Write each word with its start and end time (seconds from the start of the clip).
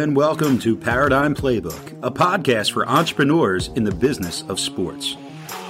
and 0.00 0.16
welcome 0.16 0.58
to 0.58 0.74
Paradigm 0.74 1.34
Playbook, 1.34 1.92
a 2.02 2.10
podcast 2.10 2.72
for 2.72 2.88
entrepreneurs 2.88 3.68
in 3.74 3.84
the 3.84 3.94
business 3.94 4.42
of 4.48 4.58
sports. 4.58 5.14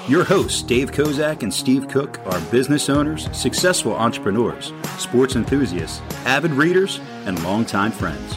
Your 0.06 0.22
hosts, 0.22 0.62
Dave 0.62 0.93
Kozak 0.93 1.43
and 1.43 1.53
Steve 1.53 1.88
Cook, 1.88 2.25
are 2.27 2.40
business 2.43 2.88
owners, 2.88 3.29
successful 3.37 3.93
entrepreneurs, 3.93 4.73
sports 4.98 5.34
enthusiasts, 5.34 6.01
avid 6.27 6.52
readers, 6.52 7.01
and 7.27 7.43
longtime 7.43 7.91
friends. 7.91 8.37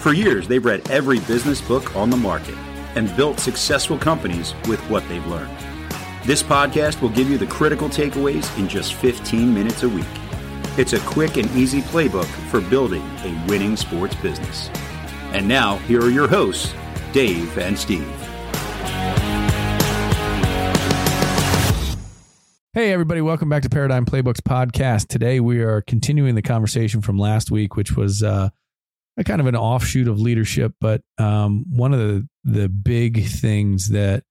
For 0.00 0.12
years, 0.12 0.46
they've 0.46 0.64
read 0.64 0.88
every 0.90 1.18
business 1.18 1.60
book 1.60 1.96
on 1.96 2.08
the 2.08 2.16
market 2.16 2.56
and 2.94 3.14
built 3.16 3.40
successful 3.40 3.98
companies 3.98 4.54
with 4.68 4.78
what 4.88 5.06
they've 5.08 5.26
learned. 5.26 5.58
This 6.24 6.44
podcast 6.44 7.02
will 7.02 7.08
give 7.08 7.28
you 7.28 7.36
the 7.36 7.48
critical 7.48 7.88
takeaways 7.88 8.56
in 8.60 8.68
just 8.68 8.94
15 8.94 9.52
minutes 9.52 9.82
a 9.82 9.88
week. 9.88 10.06
It's 10.78 10.92
a 10.92 11.00
quick 11.00 11.36
and 11.36 11.50
easy 11.56 11.80
playbook 11.80 12.26
for 12.48 12.60
building 12.60 13.02
a 13.24 13.44
winning 13.48 13.76
sports 13.76 14.14
business. 14.14 14.70
And 15.32 15.46
now, 15.46 15.76
here 15.78 16.00
are 16.00 16.10
your 16.10 16.28
hosts, 16.28 16.72
Dave 17.12 17.58
and 17.58 17.78
Steve. 17.78 18.06
Hey, 22.72 22.92
everybody, 22.92 23.22
welcome 23.22 23.48
back 23.48 23.62
to 23.62 23.70
Paradigm 23.70 24.04
Playbooks 24.04 24.42
podcast. 24.42 25.08
Today, 25.08 25.40
we 25.40 25.60
are 25.60 25.80
continuing 25.80 26.34
the 26.34 26.42
conversation 26.42 27.00
from 27.00 27.18
last 27.18 27.50
week, 27.50 27.74
which 27.74 27.96
was 27.96 28.22
uh, 28.22 28.50
a 29.16 29.24
kind 29.24 29.40
of 29.40 29.46
an 29.46 29.56
offshoot 29.56 30.08
of 30.08 30.20
leadership. 30.20 30.74
But 30.78 31.00
um, 31.16 31.64
one 31.70 31.94
of 31.94 32.00
the, 32.00 32.28
the 32.44 32.68
big 32.68 33.24
things 33.24 33.88
that 33.88 34.24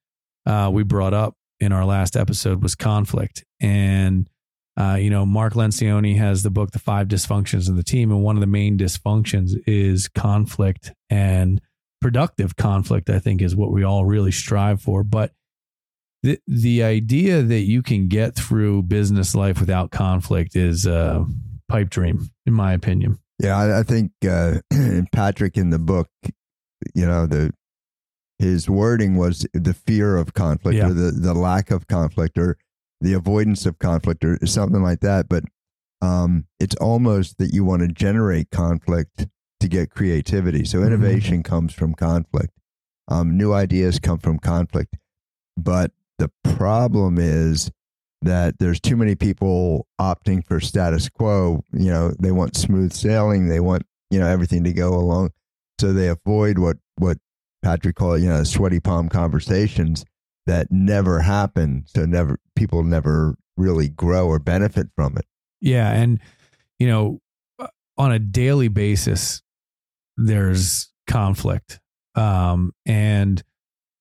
uh, 0.45 0.69
we 0.71 0.83
brought 0.83 1.15
up 1.15 1.35
in 1.59 1.71
our 1.71 1.85
last 1.85 2.15
episode 2.15 2.61
was 2.61 2.75
conflict. 2.75 3.43
And 3.59 4.29
uh, 4.77 4.97
you 4.99 5.09
know, 5.09 5.25
Mark 5.25 5.53
Lencioni 5.53 6.17
has 6.17 6.43
the 6.43 6.49
book, 6.49 6.71
The 6.71 6.79
Five 6.79 7.07
Dysfunctions 7.07 7.69
of 7.69 7.77
the 7.77 7.83
Team. 7.83 8.11
And 8.11 8.23
one 8.23 8.35
of 8.35 8.41
the 8.41 8.47
main 8.47 8.77
dysfunctions 8.77 9.51
is 9.65 10.07
conflict 10.09 10.91
and 11.09 11.61
productive 12.01 12.55
conflict, 12.57 13.09
I 13.09 13.19
think, 13.19 13.41
is 13.41 13.55
what 13.55 13.71
we 13.71 13.83
all 13.83 14.05
really 14.05 14.31
strive 14.31 14.81
for. 14.81 15.03
But 15.03 15.31
the, 16.23 16.39
the 16.47 16.83
idea 16.83 17.41
that 17.41 17.61
you 17.61 17.81
can 17.81 18.07
get 18.07 18.35
through 18.35 18.83
business 18.83 19.33
life 19.33 19.59
without 19.59 19.91
conflict 19.91 20.55
is 20.55 20.85
a 20.85 21.25
pipe 21.69 21.89
dream, 21.89 22.29
in 22.45 22.53
my 22.53 22.73
opinion. 22.73 23.19
Yeah, 23.41 23.57
I, 23.57 23.79
I 23.79 23.83
think 23.83 24.11
uh, 24.29 24.59
Patrick 25.13 25.57
in 25.57 25.69
the 25.69 25.79
book, 25.79 26.09
you 26.93 27.05
know, 27.05 27.25
the 27.27 27.53
his 28.39 28.69
wording 28.69 29.15
was 29.15 29.47
the 29.53 29.73
fear 29.73 30.17
of 30.17 30.33
conflict 30.33 30.75
yeah. 30.75 30.89
or 30.89 30.93
the, 30.93 31.11
the 31.11 31.33
lack 31.33 31.71
of 31.71 31.87
conflict 31.87 32.37
or 32.37 32.57
the 33.01 33.13
avoidance 33.13 33.65
of 33.65 33.79
conflict 33.79 34.23
or 34.23 34.37
something 34.45 34.81
like 34.81 35.01
that. 35.01 35.27
But 35.29 35.43
um, 36.01 36.45
it's 36.59 36.75
almost 36.75 37.37
that 37.37 37.53
you 37.53 37.63
want 37.63 37.81
to 37.81 37.87
generate 37.87 38.51
conflict 38.51 39.27
to 39.59 39.67
get 39.67 39.89
creativity. 39.89 40.65
So 40.65 40.77
mm-hmm. 40.77 40.87
innovation 40.87 41.37
mm-hmm. 41.37 41.53
comes 41.53 41.73
from 41.73 41.93
conflict. 41.93 42.51
Um, 43.07 43.37
new 43.37 43.53
ideas 43.53 43.99
come 43.99 44.17
from 44.17 44.39
conflict. 44.39 44.95
But 45.57 45.91
the 46.17 46.31
problem 46.43 47.17
is 47.19 47.71
that 48.21 48.57
there's 48.59 48.79
too 48.79 48.97
many 48.97 49.15
people 49.15 49.87
opting 49.99 50.45
for 50.45 50.59
status 50.59 51.09
quo. 51.09 51.63
You 51.71 51.91
know, 51.91 52.11
they 52.19 52.31
want 52.31 52.57
smooth 52.57 52.93
sailing. 52.93 53.47
They 53.47 53.59
want 53.59 53.83
you 54.09 54.19
know 54.19 54.27
everything 54.27 54.63
to 54.63 54.73
go 54.73 54.93
along, 54.93 55.31
so 55.79 55.93
they 55.93 56.07
avoid 56.07 56.57
what 56.57 56.77
what 56.97 57.17
Patrick 57.63 57.95
called 57.95 58.21
you 58.21 58.29
know 58.29 58.43
sweaty 58.43 58.79
palm 58.79 59.09
conversations 59.09 60.03
that 60.45 60.71
never 60.71 61.19
happen. 61.19 61.83
So 61.87 62.05
never 62.05 62.39
people 62.55 62.83
never 62.83 63.35
really 63.57 63.89
grow 63.89 64.27
or 64.27 64.39
benefit 64.39 64.87
from 64.95 65.17
it. 65.17 65.25
Yeah, 65.61 65.91
and 65.91 66.19
you 66.79 66.87
know, 66.87 67.19
uh, 67.59 67.67
on 67.97 68.11
a 68.11 68.19
daily 68.19 68.67
basis, 68.67 69.41
there's 70.17 70.91
conflict, 71.07 71.79
um, 72.15 72.73
and 72.85 73.41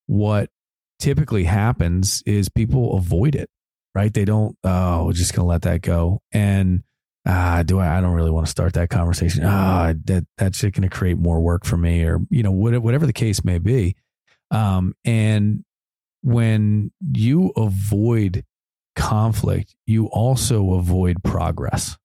what 0.06 0.50
typically 0.98 1.44
happens 1.44 2.22
is 2.26 2.48
people 2.48 2.96
avoid 2.96 3.34
it. 3.34 3.48
Right? 3.94 4.12
They 4.12 4.24
don't. 4.24 4.56
Oh, 4.64 5.06
we're 5.06 5.12
just 5.12 5.34
gonna 5.34 5.46
let 5.46 5.62
that 5.62 5.82
go. 5.82 6.20
And 6.32 6.82
ah, 7.26 7.62
do 7.64 7.78
I? 7.78 7.98
I 7.98 8.00
don't 8.00 8.14
really 8.14 8.30
want 8.30 8.46
to 8.46 8.50
start 8.50 8.74
that 8.74 8.90
conversation. 8.90 9.44
Ah, 9.44 9.94
that 10.04 10.26
that's 10.36 10.62
going 10.62 10.82
to 10.82 10.88
create 10.88 11.16
more 11.16 11.40
work 11.40 11.64
for 11.64 11.76
me, 11.76 12.02
or 12.02 12.20
you 12.28 12.42
know, 12.42 12.50
whatever 12.50 13.06
the 13.06 13.12
case 13.12 13.44
may 13.44 13.58
be. 13.58 13.96
Um, 14.50 14.94
and 15.04 15.64
when 16.24 16.90
you 17.12 17.52
avoid 17.54 18.44
conflict, 18.96 19.76
you 19.86 20.06
also 20.06 20.72
avoid 20.72 21.22
progress. 21.22 21.98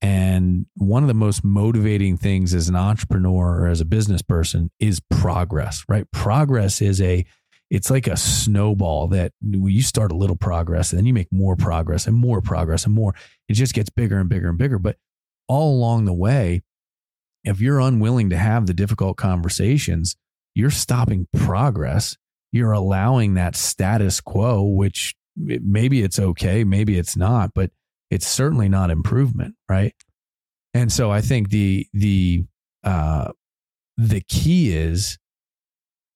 And 0.00 0.66
one 0.76 1.02
of 1.02 1.08
the 1.08 1.14
most 1.14 1.42
motivating 1.42 2.16
things 2.16 2.54
as 2.54 2.68
an 2.68 2.76
entrepreneur 2.76 3.62
or 3.62 3.66
as 3.66 3.80
a 3.80 3.84
business 3.84 4.22
person 4.22 4.70
is 4.78 5.00
progress, 5.10 5.84
right? 5.88 6.08
Progress 6.12 6.80
is 6.80 7.00
a, 7.00 7.26
it's 7.68 7.90
like 7.90 8.06
a 8.06 8.16
snowball 8.16 9.08
that 9.08 9.32
you 9.40 9.82
start 9.82 10.12
a 10.12 10.16
little 10.16 10.36
progress 10.36 10.92
and 10.92 10.98
then 10.98 11.06
you 11.06 11.14
make 11.14 11.32
more 11.32 11.56
progress 11.56 12.06
and 12.06 12.14
more 12.16 12.40
progress 12.40 12.84
and 12.84 12.94
more. 12.94 13.12
It 13.48 13.54
just 13.54 13.74
gets 13.74 13.90
bigger 13.90 14.18
and 14.18 14.28
bigger 14.28 14.50
and 14.50 14.58
bigger. 14.58 14.78
But 14.78 14.98
all 15.48 15.74
along 15.74 16.04
the 16.04 16.12
way, 16.12 16.62
if 17.42 17.60
you're 17.60 17.80
unwilling 17.80 18.30
to 18.30 18.36
have 18.36 18.66
the 18.66 18.74
difficult 18.74 19.16
conversations, 19.16 20.14
you're 20.54 20.70
stopping 20.70 21.26
progress 21.32 22.16
you're 22.52 22.72
allowing 22.72 23.34
that 23.34 23.56
status 23.56 24.20
quo, 24.20 24.62
which 24.62 25.14
maybe 25.36 26.02
it's 26.02 26.18
okay, 26.18 26.62
maybe 26.64 26.98
it's 26.98 27.16
not, 27.16 27.52
but 27.54 27.70
it's 28.10 28.26
certainly 28.26 28.68
not 28.68 28.90
improvement, 28.90 29.54
right? 29.68 29.94
And 30.74 30.92
so 30.92 31.10
I 31.10 31.20
think 31.20 31.50
the 31.50 31.86
the 31.92 32.44
uh, 32.84 33.32
the 33.96 34.20
key 34.20 34.76
is 34.76 35.18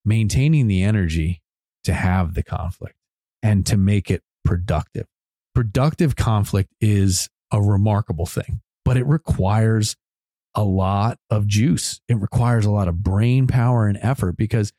maintaining 0.04 0.66
the 0.66 0.82
energy 0.82 1.42
to 1.84 1.92
have 1.92 2.34
the 2.34 2.42
conflict 2.42 2.96
and 3.42 3.64
to 3.66 3.76
make 3.76 4.10
it 4.10 4.22
productive. 4.44 5.06
Productive 5.54 6.16
conflict 6.16 6.72
is 6.80 7.28
a 7.50 7.62
remarkable 7.62 8.26
thing, 8.26 8.60
but 8.84 8.96
it 8.96 9.06
requires 9.06 9.96
a 10.54 10.64
lot 10.64 11.18
of 11.30 11.46
juice. 11.46 12.00
It 12.08 12.20
requires 12.20 12.66
a 12.66 12.70
lot 12.70 12.88
of 12.88 13.02
brain 13.02 13.46
power 13.46 13.86
and 13.86 13.98
effort 14.00 14.36
because 14.36 14.72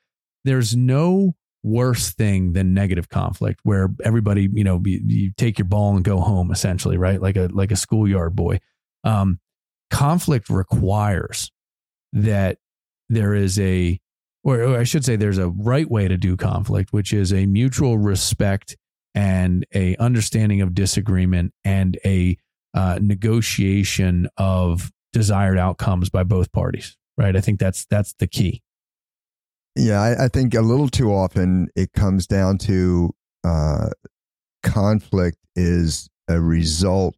there's 0.43 0.75
no 0.75 1.35
worse 1.67 2.13
thing 2.13 2.53
than 2.53 2.73
negative 2.73 3.09
conflict 3.09 3.59
where 3.63 3.89
everybody 4.03 4.49
you 4.53 4.63
know 4.63 4.81
you, 4.85 5.01
you 5.05 5.31
take 5.37 5.59
your 5.59 5.67
ball 5.67 5.95
and 5.95 6.05
go 6.05 6.19
home 6.19 6.51
essentially 6.51 6.97
right? 6.97 7.21
Like 7.21 7.35
a 7.35 7.49
like 7.51 7.71
a 7.71 7.75
schoolyard 7.75 8.35
boy. 8.35 8.59
Um, 9.03 9.39
conflict 9.89 10.49
requires 10.49 11.51
that 12.13 12.57
there 13.09 13.33
is 13.33 13.59
a 13.59 13.99
or 14.43 14.77
I 14.77 14.83
should 14.83 15.03
say 15.03 15.15
there's 15.15 15.37
a 15.37 15.49
right 15.49 15.89
way 15.89 16.07
to 16.07 16.17
do 16.17 16.37
conflict 16.37 16.93
which 16.93 17.13
is 17.13 17.33
a 17.33 17.45
mutual 17.45 17.97
respect 17.97 18.77
and 19.13 19.65
a 19.73 19.95
understanding 19.97 20.61
of 20.61 20.73
disagreement 20.73 21.53
and 21.65 21.97
a 22.05 22.37
uh, 22.73 22.99
negotiation 23.01 24.27
of 24.37 24.91
desired 25.13 25.57
outcomes 25.57 26.09
by 26.09 26.23
both 26.23 26.51
parties 26.51 26.97
right? 27.17 27.35
I 27.35 27.41
think 27.41 27.59
that's 27.59 27.85
that's 27.85 28.13
the 28.13 28.27
key 28.27 28.61
yeah, 29.77 30.01
I, 30.01 30.25
I, 30.25 30.27
think 30.27 30.53
a 30.53 30.61
little 30.61 30.89
too 30.89 31.13
often 31.13 31.69
it 31.75 31.93
comes 31.93 32.27
down 32.27 32.57
to 32.59 33.13
uh, 33.43 33.89
conflict 34.63 35.37
is 35.55 36.09
a 36.27 36.41
result 36.41 37.15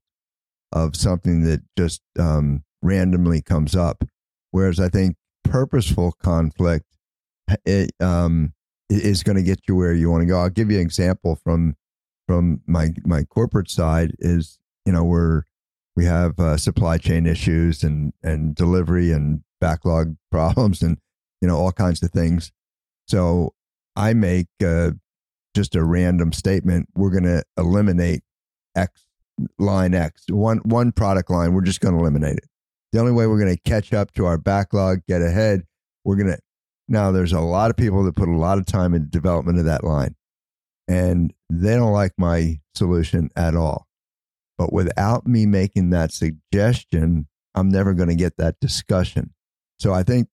of 0.72 0.96
something 0.96 1.44
that 1.44 1.62
just 1.78 2.02
um, 2.20 2.64
randomly 2.82 3.42
comes 3.42 3.76
up. 3.76 4.04
Whereas 4.52 4.80
I 4.80 4.90
think 4.90 5.16
purposeful 5.44 6.14
conflict 6.22 6.86
it, 7.66 7.92
um, 8.00 8.54
is 8.90 9.24
going 9.24 9.38
to 9.38 9.44
get 9.44 9.62
you 9.68 9.76
where 9.76 9.94
you 9.94 10.10
want 10.10 10.22
to 10.22 10.28
go. 10.28 10.40
I'll 10.40 10.50
give 10.50 10.72
you 10.72 10.78
an 10.78 10.86
example 10.86 11.36
from 11.44 11.76
from 12.28 12.62
my 12.68 12.94
my 13.06 13.24
corporate 13.24 13.70
side. 13.70 14.16
Is 14.20 14.60
you 14.86 14.92
know 14.92 15.04
we're 15.04 15.44
we 15.96 16.06
have 16.06 16.40
uh, 16.40 16.58
supply 16.58 16.98
chain 16.98 17.26
issues 17.26 17.84
and 17.84 18.14
and 18.24 18.56
delivery 18.56 19.12
and 19.12 19.44
backlog 19.62 20.16
problems 20.32 20.82
and 20.82 20.98
you 21.42 21.48
know, 21.48 21.58
all 21.58 21.72
kinds 21.72 22.04
of 22.04 22.12
things. 22.12 22.52
So 23.08 23.54
I 23.96 24.14
make 24.14 24.48
uh, 24.64 24.92
just 25.56 25.76
a 25.76 25.84
random 25.84 26.32
statement. 26.32 26.88
We're 26.96 27.12
going 27.12 27.24
to 27.24 27.44
eliminate 27.58 28.22
X 28.76 29.06
line 29.58 29.94
X, 29.94 30.24
one, 30.30 30.58
one 30.60 30.92
product 30.92 31.30
line. 31.30 31.54
We're 31.54 31.62
just 31.62 31.82
going 31.82 31.96
to 31.96 32.00
eliminate 32.00 32.38
it. 32.38 32.46
The 32.92 33.00
only 33.00 33.12
way 33.12 33.28
we're 33.28 33.40
going 33.40 33.56
to 33.56 33.62
catch 33.70 33.94
up 33.94 34.14
to 34.14 34.26
our 34.26 34.38
backlog, 34.38 35.00
get 35.08 35.22
ahead, 35.22 35.64
we're 36.04 36.16
going 36.16 36.28
to. 36.28 36.40
Now, 36.88 37.12
there's 37.12 37.34
a 37.34 37.40
lot 37.40 37.70
of 37.70 37.78
people 37.78 38.04
that 38.06 38.16
put 38.16 38.28
a 38.28 38.36
lot 38.36 38.58
of 38.58 38.66
time 38.66 38.96
in 38.96 39.10
development 39.10 39.60
of 39.60 39.66
that 39.66 39.84
line, 39.84 40.16
and 40.88 41.34
they 41.50 41.76
don't 41.76 41.94
like 41.94 42.14
my 42.18 42.60
solution 42.74 43.30
at 43.36 43.56
all. 43.56 43.88
But 44.58 44.74
without 44.74 45.28
me 45.28 45.46
making 45.46 45.92
that 45.92 46.12
suggestion, 46.12 47.28
I'm 47.54 47.70
never 47.70 47.94
going 47.94 48.10
to 48.10 48.16
get 48.16 48.38
that 48.38 48.60
discussion. 48.60 49.34
So 49.80 49.94
I 49.94 50.02
think 50.04 50.28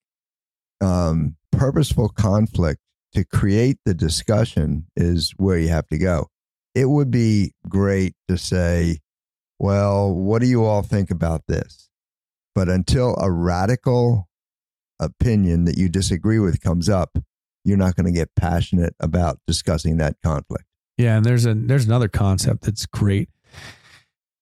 um, 0.80 1.36
purposeful 1.52 2.08
conflict 2.08 2.80
to 3.14 3.24
create 3.24 3.78
the 3.84 3.94
discussion 3.94 4.86
is 4.96 5.32
where 5.36 5.58
you 5.58 5.68
have 5.68 5.86
to 5.88 5.98
go. 5.98 6.28
It 6.74 6.90
would 6.90 7.10
be 7.10 7.54
great 7.68 8.14
to 8.28 8.36
say, 8.36 8.98
well, 9.58 10.12
what 10.12 10.42
do 10.42 10.46
you 10.46 10.64
all 10.64 10.82
think 10.82 11.10
about 11.10 11.46
this? 11.48 11.88
But 12.54 12.68
until 12.68 13.16
a 13.16 13.30
radical 13.30 14.28
opinion 15.00 15.64
that 15.64 15.78
you 15.78 15.88
disagree 15.88 16.38
with 16.38 16.60
comes 16.60 16.88
up, 16.88 17.18
you're 17.64 17.76
not 17.76 17.96
going 17.96 18.06
to 18.06 18.12
get 18.12 18.34
passionate 18.36 18.94
about 19.00 19.38
discussing 19.46 19.96
that 19.96 20.16
conflict. 20.22 20.64
Yeah, 20.98 21.16
and 21.16 21.24
there's 21.24 21.44
a 21.44 21.54
there's 21.54 21.86
another 21.86 22.08
concept 22.08 22.62
that's 22.62 22.86
great. 22.86 23.28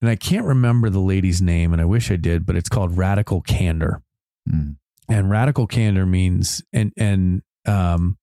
And 0.00 0.10
I 0.10 0.16
can't 0.16 0.44
remember 0.44 0.90
the 0.90 1.00
lady's 1.00 1.40
name 1.40 1.72
and 1.72 1.80
I 1.80 1.87
wish 1.87 2.10
I 2.10 2.16
did, 2.16 2.44
but 2.44 2.56
it's 2.56 2.69
called 2.69 2.96
radical 2.98 3.40
candor. 3.40 4.02
Mm. 4.48 4.76
And 5.08 5.28
radical 5.30 5.66
candor 5.66 6.06
means 6.06 6.62
and 6.72 6.92
and 6.96 7.42
um 7.66 8.16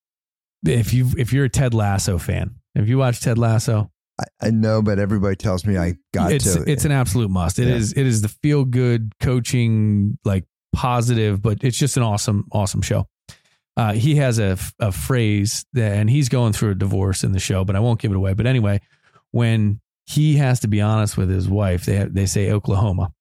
if 0.65 0.93
you 0.93 1.09
if 1.17 1.33
you're 1.33 1.45
a 1.45 1.49
Ted 1.49 1.73
Lasso 1.73 2.17
fan, 2.17 2.55
have 2.75 2.87
you 2.87 2.97
watched 2.97 3.23
Ted 3.23 3.37
Lasso? 3.37 3.91
I, 4.19 4.47
I 4.47 4.51
know, 4.51 4.81
but 4.81 4.99
everybody 4.99 5.35
tells 5.35 5.65
me 5.65 5.77
I 5.77 5.95
got 6.13 6.31
it's, 6.31 6.53
to. 6.53 6.63
It's 6.69 6.85
an 6.85 6.91
absolute 6.91 7.29
must. 7.29 7.59
It 7.59 7.67
Yeah. 7.67 7.75
is 7.75 7.93
it 7.93 8.05
is 8.05 8.21
the 8.21 8.27
feel 8.29 8.65
good 8.65 9.13
coaching 9.19 10.17
like 10.25 10.45
positive, 10.73 11.41
but 11.41 11.63
it's 11.63 11.77
just 11.77 11.97
an 11.97 12.03
awesome 12.03 12.45
awesome 12.51 12.81
show. 12.81 13.07
Uh, 13.77 13.93
he 13.93 14.15
has 14.15 14.37
a, 14.37 14.57
a 14.79 14.91
phrase 14.91 15.65
that, 15.73 15.93
and 15.93 16.09
he's 16.09 16.27
going 16.29 16.51
through 16.51 16.71
a 16.71 16.75
divorce 16.75 17.23
in 17.23 17.31
the 17.31 17.39
show, 17.39 17.63
but 17.63 17.75
I 17.75 17.79
won't 17.79 18.01
give 18.01 18.11
it 18.11 18.17
away. 18.17 18.33
But 18.33 18.45
anyway, 18.45 18.81
when 19.31 19.79
he 20.05 20.35
has 20.35 20.59
to 20.59 20.67
be 20.67 20.81
honest 20.81 21.15
with 21.17 21.29
his 21.29 21.47
wife, 21.47 21.85
they 21.85 22.05
they 22.05 22.25
say 22.25 22.51
Oklahoma, 22.51 23.13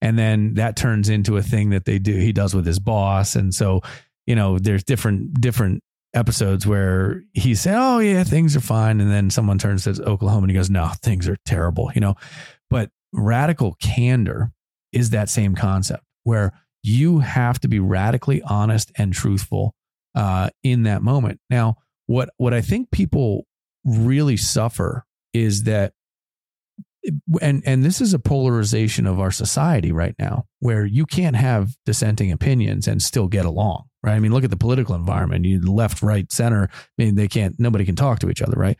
and 0.00 0.18
then 0.18 0.54
that 0.54 0.76
turns 0.76 1.08
into 1.08 1.36
a 1.36 1.42
thing 1.42 1.70
that 1.70 1.84
they 1.84 1.98
do. 1.98 2.16
He 2.16 2.32
does 2.32 2.54
with 2.54 2.66
his 2.66 2.78
boss, 2.78 3.36
and 3.36 3.54
so 3.54 3.82
you 4.26 4.34
know, 4.34 4.58
there's 4.58 4.84
different 4.84 5.40
different 5.40 5.82
episodes 6.14 6.66
where 6.66 7.22
he 7.32 7.54
said, 7.54 7.76
"Oh 7.78 7.98
yeah, 7.98 8.24
things 8.24 8.56
are 8.56 8.60
fine," 8.60 9.00
and 9.00 9.10
then 9.10 9.30
someone 9.30 9.58
turns 9.58 9.84
to 9.84 10.02
Oklahoma 10.02 10.42
and 10.42 10.50
he 10.50 10.56
goes, 10.56 10.70
"No, 10.70 10.90
things 11.02 11.28
are 11.28 11.36
terrible," 11.44 11.90
you 11.94 12.00
know. 12.00 12.14
But 12.70 12.90
radical 13.12 13.74
candor 13.80 14.52
is 14.92 15.10
that 15.10 15.28
same 15.28 15.54
concept 15.54 16.04
where 16.24 16.52
you 16.82 17.20
have 17.20 17.60
to 17.60 17.68
be 17.68 17.78
radically 17.78 18.42
honest 18.42 18.92
and 18.96 19.12
truthful 19.12 19.74
uh, 20.14 20.50
in 20.62 20.84
that 20.84 21.02
moment. 21.02 21.40
Now, 21.50 21.76
what 22.06 22.30
what 22.36 22.54
I 22.54 22.60
think 22.60 22.90
people 22.90 23.46
really 23.84 24.36
suffer 24.36 25.04
is 25.32 25.64
that 25.64 25.92
and 27.40 27.62
and 27.66 27.84
this 27.84 28.00
is 28.00 28.14
a 28.14 28.18
polarization 28.18 29.06
of 29.06 29.20
our 29.20 29.30
society 29.30 29.92
right 29.92 30.14
now 30.18 30.44
where 30.60 30.84
you 30.84 31.06
can't 31.06 31.36
have 31.36 31.76
dissenting 31.84 32.32
opinions 32.32 32.88
and 32.88 33.02
still 33.02 33.28
get 33.28 33.44
along 33.44 33.84
right? 34.02 34.14
I 34.14 34.20
mean 34.20 34.32
look 34.32 34.44
at 34.44 34.50
the 34.50 34.56
political 34.56 34.94
environment. 34.94 35.44
You 35.44 35.60
left 35.60 36.02
right 36.02 36.30
center 36.30 36.68
i 36.72 36.76
mean 36.96 37.14
they 37.14 37.28
can't 37.28 37.58
nobody 37.58 37.84
can 37.84 37.96
talk 37.96 38.20
to 38.20 38.30
each 38.30 38.42
other 38.42 38.56
right? 38.56 38.78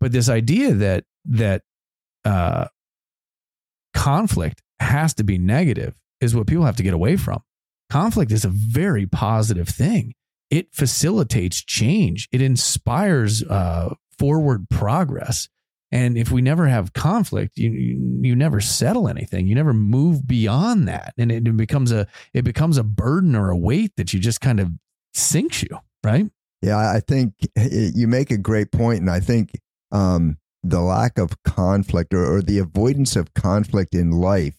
But 0.00 0.12
this 0.12 0.28
idea 0.28 0.72
that 0.74 1.04
that 1.26 1.62
uh 2.24 2.66
conflict 3.94 4.62
has 4.80 5.14
to 5.14 5.24
be 5.24 5.38
negative 5.38 5.94
is 6.20 6.34
what 6.34 6.46
people 6.46 6.64
have 6.64 6.76
to 6.76 6.82
get 6.82 6.94
away 6.94 7.16
from. 7.16 7.42
Conflict 7.90 8.32
is 8.32 8.44
a 8.44 8.48
very 8.50 9.06
positive 9.06 9.68
thing. 9.68 10.14
It 10.50 10.68
facilitates 10.72 11.62
change. 11.62 12.28
It 12.32 12.40
inspires 12.42 13.42
uh 13.42 13.94
forward 14.18 14.68
progress 14.68 15.48
and 15.90 16.18
if 16.18 16.30
we 16.30 16.42
never 16.42 16.66
have 16.66 16.92
conflict, 16.92 17.56
you, 17.56 17.70
you 17.70 18.18
you 18.22 18.36
never 18.36 18.60
settle 18.60 19.08
anything. 19.08 19.46
You 19.46 19.54
never 19.54 19.72
move 19.72 20.26
beyond 20.26 20.86
that, 20.88 21.14
and 21.16 21.32
it 21.32 21.56
becomes 21.56 21.92
a 21.92 22.06
it 22.34 22.42
becomes 22.42 22.76
a 22.76 22.84
burden 22.84 23.34
or 23.34 23.50
a 23.50 23.56
weight 23.56 23.92
that 23.96 24.12
you 24.12 24.20
just 24.20 24.40
kind 24.40 24.60
of 24.60 24.70
sinks 25.14 25.62
you, 25.62 25.78
right? 26.04 26.26
Yeah, 26.60 26.78
I 26.78 27.00
think 27.00 27.34
you 27.56 28.06
make 28.06 28.30
a 28.30 28.36
great 28.36 28.70
point, 28.70 29.00
and 29.00 29.10
I 29.10 29.20
think 29.20 29.52
um, 29.90 30.38
the 30.62 30.80
lack 30.80 31.18
of 31.18 31.42
conflict 31.42 32.12
or, 32.12 32.36
or 32.36 32.42
the 32.42 32.58
avoidance 32.58 33.16
of 33.16 33.32
conflict 33.34 33.94
in 33.94 34.10
life 34.10 34.58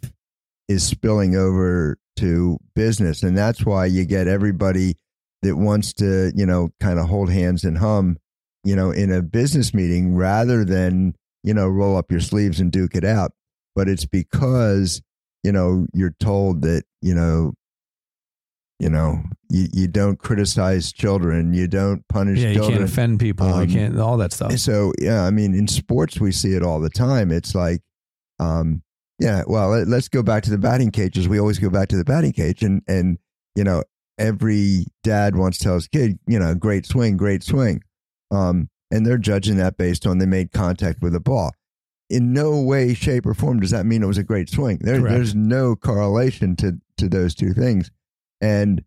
is 0.67 0.83
spilling 0.83 1.35
over 1.35 1.97
to 2.17 2.57
business, 2.75 3.21
and 3.21 3.37
that's 3.37 3.65
why 3.65 3.85
you 3.85 4.05
get 4.05 4.27
everybody 4.27 4.95
that 5.41 5.55
wants 5.55 5.93
to, 5.93 6.31
you 6.35 6.45
know, 6.45 6.69
kind 6.79 6.99
of 6.99 7.07
hold 7.07 7.31
hands 7.31 7.63
and 7.63 7.77
hum, 7.77 8.17
you 8.63 8.75
know, 8.75 8.91
in 8.91 9.11
a 9.11 9.21
business 9.21 9.73
meeting 9.73 10.15
rather 10.15 10.63
than 10.65 11.15
you 11.43 11.53
know 11.53 11.67
roll 11.67 11.95
up 11.97 12.11
your 12.11 12.19
sleeves 12.21 12.59
and 12.59 12.71
duke 12.71 12.95
it 12.95 13.05
out. 13.05 13.31
But 13.75 13.87
it's 13.87 14.05
because 14.05 15.01
you 15.43 15.51
know 15.51 15.85
you're 15.93 16.15
told 16.19 16.61
that 16.63 16.83
you 17.01 17.15
know 17.15 17.53
you 18.79 18.89
know 18.89 19.21
you, 19.49 19.67
you 19.73 19.87
don't 19.87 20.19
criticize 20.19 20.91
children 20.91 21.53
you 21.53 21.67
don't 21.67 22.05
punish 22.07 22.39
Yeah, 22.39 22.49
you 22.49 22.53
children 22.55 22.77
can't 22.79 22.89
offend 22.89 23.19
people. 23.19 23.47
Um, 23.47 23.67
you 23.67 23.75
can't 23.75 23.99
all 23.99 24.17
that 24.17 24.31
stuff. 24.33 24.57
so 24.57 24.93
yeah 24.99 25.23
i 25.25 25.31
mean 25.31 25.53
in 25.53 25.67
sports 25.67 26.19
we 26.19 26.31
see 26.31 26.53
it 26.53 26.63
all 26.63 26.79
the 26.79 26.89
time 26.89 27.31
it's 27.31 27.53
like 27.55 27.81
um 28.39 28.81
yeah 29.19 29.43
well 29.47 29.69
let, 29.69 29.87
let's 29.87 30.07
go 30.07 30.23
back 30.23 30.43
to 30.43 30.49
the 30.49 30.57
batting 30.57 30.91
cages 30.91 31.27
we 31.27 31.39
always 31.39 31.59
go 31.59 31.69
back 31.69 31.87
to 31.89 31.97
the 31.97 32.05
batting 32.05 32.31
cage 32.31 32.63
and 32.63 32.81
and 32.87 33.17
you 33.55 33.63
know 33.63 33.83
every 34.17 34.85
dad 35.03 35.35
wants 35.35 35.57
to 35.57 35.63
tell 35.65 35.73
his 35.75 35.87
kid 35.87 36.17
you 36.27 36.39
know 36.39 36.53
great 36.55 36.85
swing 36.85 37.17
great 37.17 37.43
swing 37.43 37.81
um 38.31 38.69
and 38.91 39.05
they're 39.05 39.17
judging 39.17 39.57
that 39.57 39.77
based 39.77 40.05
on 40.05 40.17
they 40.17 40.25
made 40.25 40.51
contact 40.51 41.01
with 41.01 41.13
the 41.13 41.19
ball. 41.19 41.51
In 42.09 42.33
no 42.33 42.59
way 42.59 42.93
shape 42.93 43.25
or 43.25 43.35
form 43.35 43.59
does 43.59 43.71
that 43.71 43.85
mean 43.85 44.01
it 44.01 44.07
was 44.07 44.17
a 44.17 44.23
great 44.23 44.49
swing. 44.49 44.79
There, 44.81 44.99
there's 44.99 45.35
no 45.35 45.75
correlation 45.75 46.55
to 46.57 46.79
to 46.97 47.07
those 47.07 47.35
two 47.35 47.53
things. 47.53 47.91
And 48.41 48.83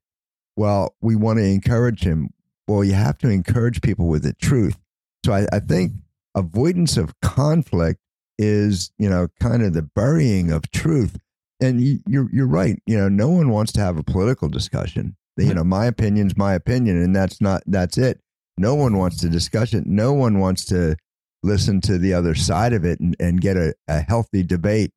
well 0.56 0.96
we 1.00 1.14
want 1.16 1.38
to 1.38 1.44
encourage 1.44 2.02
him 2.02 2.30
well 2.66 2.82
you 2.82 2.94
have 2.94 3.18
to 3.18 3.28
encourage 3.28 3.80
people 3.80 4.08
with 4.08 4.24
the 4.24 4.32
truth. 4.32 4.76
So 5.24 5.32
I, 5.32 5.46
I 5.52 5.60
think 5.60 5.92
avoidance 6.34 6.96
of 6.96 7.18
conflict 7.20 8.00
is 8.38 8.90
you 8.98 9.08
know 9.08 9.28
kind 9.40 9.62
of 9.62 9.72
the 9.72 9.82
burying 9.82 10.50
of 10.50 10.70
truth. 10.70 11.18
And 11.60 11.80
you, 11.80 12.00
you're 12.08 12.28
you're 12.32 12.48
right. 12.48 12.82
You 12.86 12.98
know 12.98 13.08
no 13.08 13.28
one 13.28 13.50
wants 13.50 13.70
to 13.72 13.80
have 13.80 13.96
a 13.96 14.02
political 14.02 14.48
discussion. 14.48 15.16
You 15.36 15.54
know 15.54 15.64
my 15.64 15.86
opinion's 15.86 16.36
my 16.36 16.54
opinion 16.54 17.00
and 17.00 17.14
that's 17.14 17.40
not 17.40 17.62
that's 17.66 17.96
it 17.96 18.20
no 18.56 18.74
one 18.74 18.96
wants 18.98 19.18
to 19.20 19.28
discuss 19.28 19.74
it. 19.74 19.86
No 19.86 20.12
one 20.12 20.38
wants 20.38 20.64
to 20.66 20.96
listen 21.42 21.80
to 21.82 21.98
the 21.98 22.14
other 22.14 22.34
side 22.34 22.72
of 22.72 22.84
it 22.84 23.00
and, 23.00 23.16
and 23.18 23.40
get 23.40 23.56
a, 23.56 23.74
a 23.88 24.00
healthy 24.00 24.42
debate. 24.42 24.92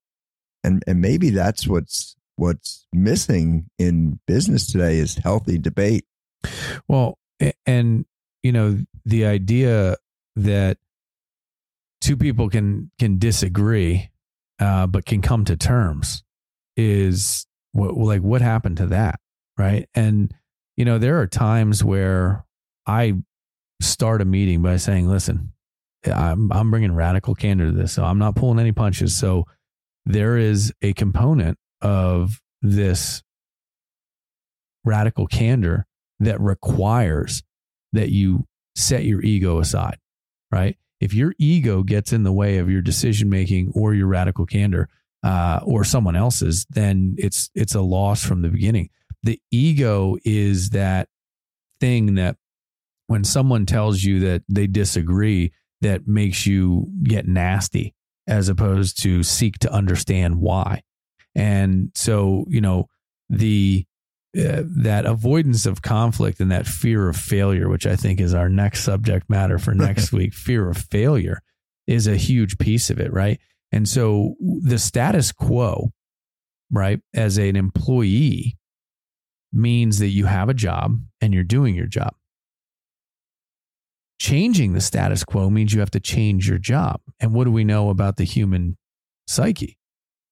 And 0.64 0.84
and 0.88 1.02
maybe 1.02 1.30
that's 1.30 1.68
what's 1.68 2.16
what's 2.38 2.88
missing 2.92 3.70
in 3.78 4.20
business 4.28 4.72
today 4.72 4.98
is 4.98 5.16
healthy 5.16 5.58
debate. 5.58 6.06
Well, 6.88 7.18
and 7.66 8.06
you 8.44 8.52
know 8.52 8.80
the 9.06 9.26
idea 9.26 9.98
that 10.36 10.78
two 12.02 12.18
people 12.18 12.50
can 12.50 12.92
can 13.00 13.20
disagree, 13.20 14.10
uh, 14.60 14.88
but 14.88 15.06
can 15.06 15.22
come 15.22 15.46
to 15.46 15.56
terms 15.56 16.24
is 16.76 17.46
what 17.72 17.96
like 17.96 18.22
what 18.22 18.42
happened 18.42 18.78
to 18.78 18.88
that, 18.88 19.20
right? 19.58 19.88
And 19.94 20.34
you 20.78 20.86
know 20.86 20.98
there 20.98 21.20
are 21.20 21.28
times 21.28 21.84
where 21.84 22.46
I 22.88 23.16
start 23.90 24.22
a 24.22 24.26
meeting 24.26 24.62
by 24.62 24.78
saying, 24.78 25.08
"Listen, 25.08 25.54
I'm 26.06 26.52
I'm 26.52 26.72
bringing 26.72 26.94
radical 26.94 27.36
candor 27.36 27.68
to 27.68 27.72
this, 27.72 27.94
so 27.94 28.04
I'm 28.04 28.20
not 28.20 28.36
pulling 28.36 28.60
any 28.60 28.72
punches." 28.72 29.16
So 29.16 29.46
there 30.06 30.38
is 30.38 30.74
a 30.82 30.94
component 30.94 31.58
of 31.82 32.42
this 32.62 33.24
radical 34.84 35.28
candor 35.28 35.86
that 36.20 36.40
requires 36.40 37.44
that 37.94 38.10
you 38.10 38.46
set 38.76 39.04
your 39.04 39.22
ego 39.22 39.60
aside, 39.60 39.98
right? 40.52 40.78
If 41.00 41.14
your 41.14 41.34
ego 41.38 41.84
gets 41.84 42.14
in 42.14 42.24
the 42.24 42.32
way 42.32 42.58
of 42.58 42.70
your 42.70 42.82
decision 42.82 43.30
making 43.30 43.72
or 43.76 43.94
your 43.94 44.08
radical 44.08 44.46
candor 44.46 44.90
uh, 45.24 45.60
or 45.64 45.84
someone 45.84 46.16
else's, 46.16 46.66
then 46.70 47.16
it's 47.18 47.50
it's 47.54 47.76
a 47.76 47.82
loss 47.82 48.24
from 48.24 48.42
the 48.42 48.50
beginning. 48.50 48.90
The 49.24 49.42
ego 49.52 50.18
is 50.24 50.70
that 50.70 51.10
thing 51.80 52.16
that 52.16 52.38
when 53.08 53.24
someone 53.24 53.66
tells 53.66 54.04
you 54.04 54.20
that 54.22 54.44
they 54.50 54.68
disagree, 54.68 55.52
that 55.82 56.08
makes 56.08 56.46
you 56.46 56.88
get 57.04 57.28
nasty 57.28 57.94
as 58.28 58.50
opposed 58.50 59.02
to 59.04 59.24
seek 59.24 59.60
to 59.60 59.72
understand 59.72 60.38
why. 60.38 60.82
And 61.36 61.92
so, 61.94 62.46
you 62.48 62.62
know, 62.62 62.88
the 63.30 63.86
uh, 64.38 64.64
that 64.66 65.06
avoidance 65.06 65.66
of 65.66 65.82
conflict 65.82 66.42
and 66.42 66.52
that 66.52 66.68
fear 66.68 67.08
of 67.08 67.16
failure, 67.16 67.70
which 67.70 67.88
I 67.88 67.96
think 67.96 68.20
is 68.20 68.34
our 68.34 68.50
next 68.50 68.84
subject 68.84 69.30
matter 69.30 69.58
for 69.58 69.74
next 69.76 70.12
week, 70.12 70.34
fear 70.34 70.70
of 70.70 70.78
failure 70.78 71.42
is 71.88 72.08
a 72.08 72.18
huge 72.18 72.58
piece 72.58 72.90
of 72.90 73.00
it, 73.00 73.14
right? 73.14 73.40
And 73.72 73.88
so 73.88 74.36
the 74.40 74.80
status 74.80 75.32
quo, 75.32 75.92
right, 76.72 77.00
as 77.14 77.38
an 77.38 77.56
employee 77.56 78.58
means 79.54 80.00
that 80.00 80.10
you 80.10 80.26
have 80.26 80.50
a 80.50 80.54
job 80.54 81.00
and 81.22 81.34
you're 81.34 81.44
doing 81.44 81.76
your 81.76 81.88
job. 81.88 82.14
Changing 84.20 84.74
the 84.74 84.82
status 84.82 85.24
quo 85.24 85.50
means 85.50 85.74
you 85.74 85.82
have 85.82 85.92
to 85.92 86.00
change 86.00 86.48
your 86.48 86.58
job. 86.58 87.02
And 87.20 87.34
what 87.34 87.44
do 87.44 87.52
we 87.52 87.64
know 87.64 87.90
about 87.90 88.18
the 88.18 88.24
human 88.24 88.78
psyche? 89.28 89.78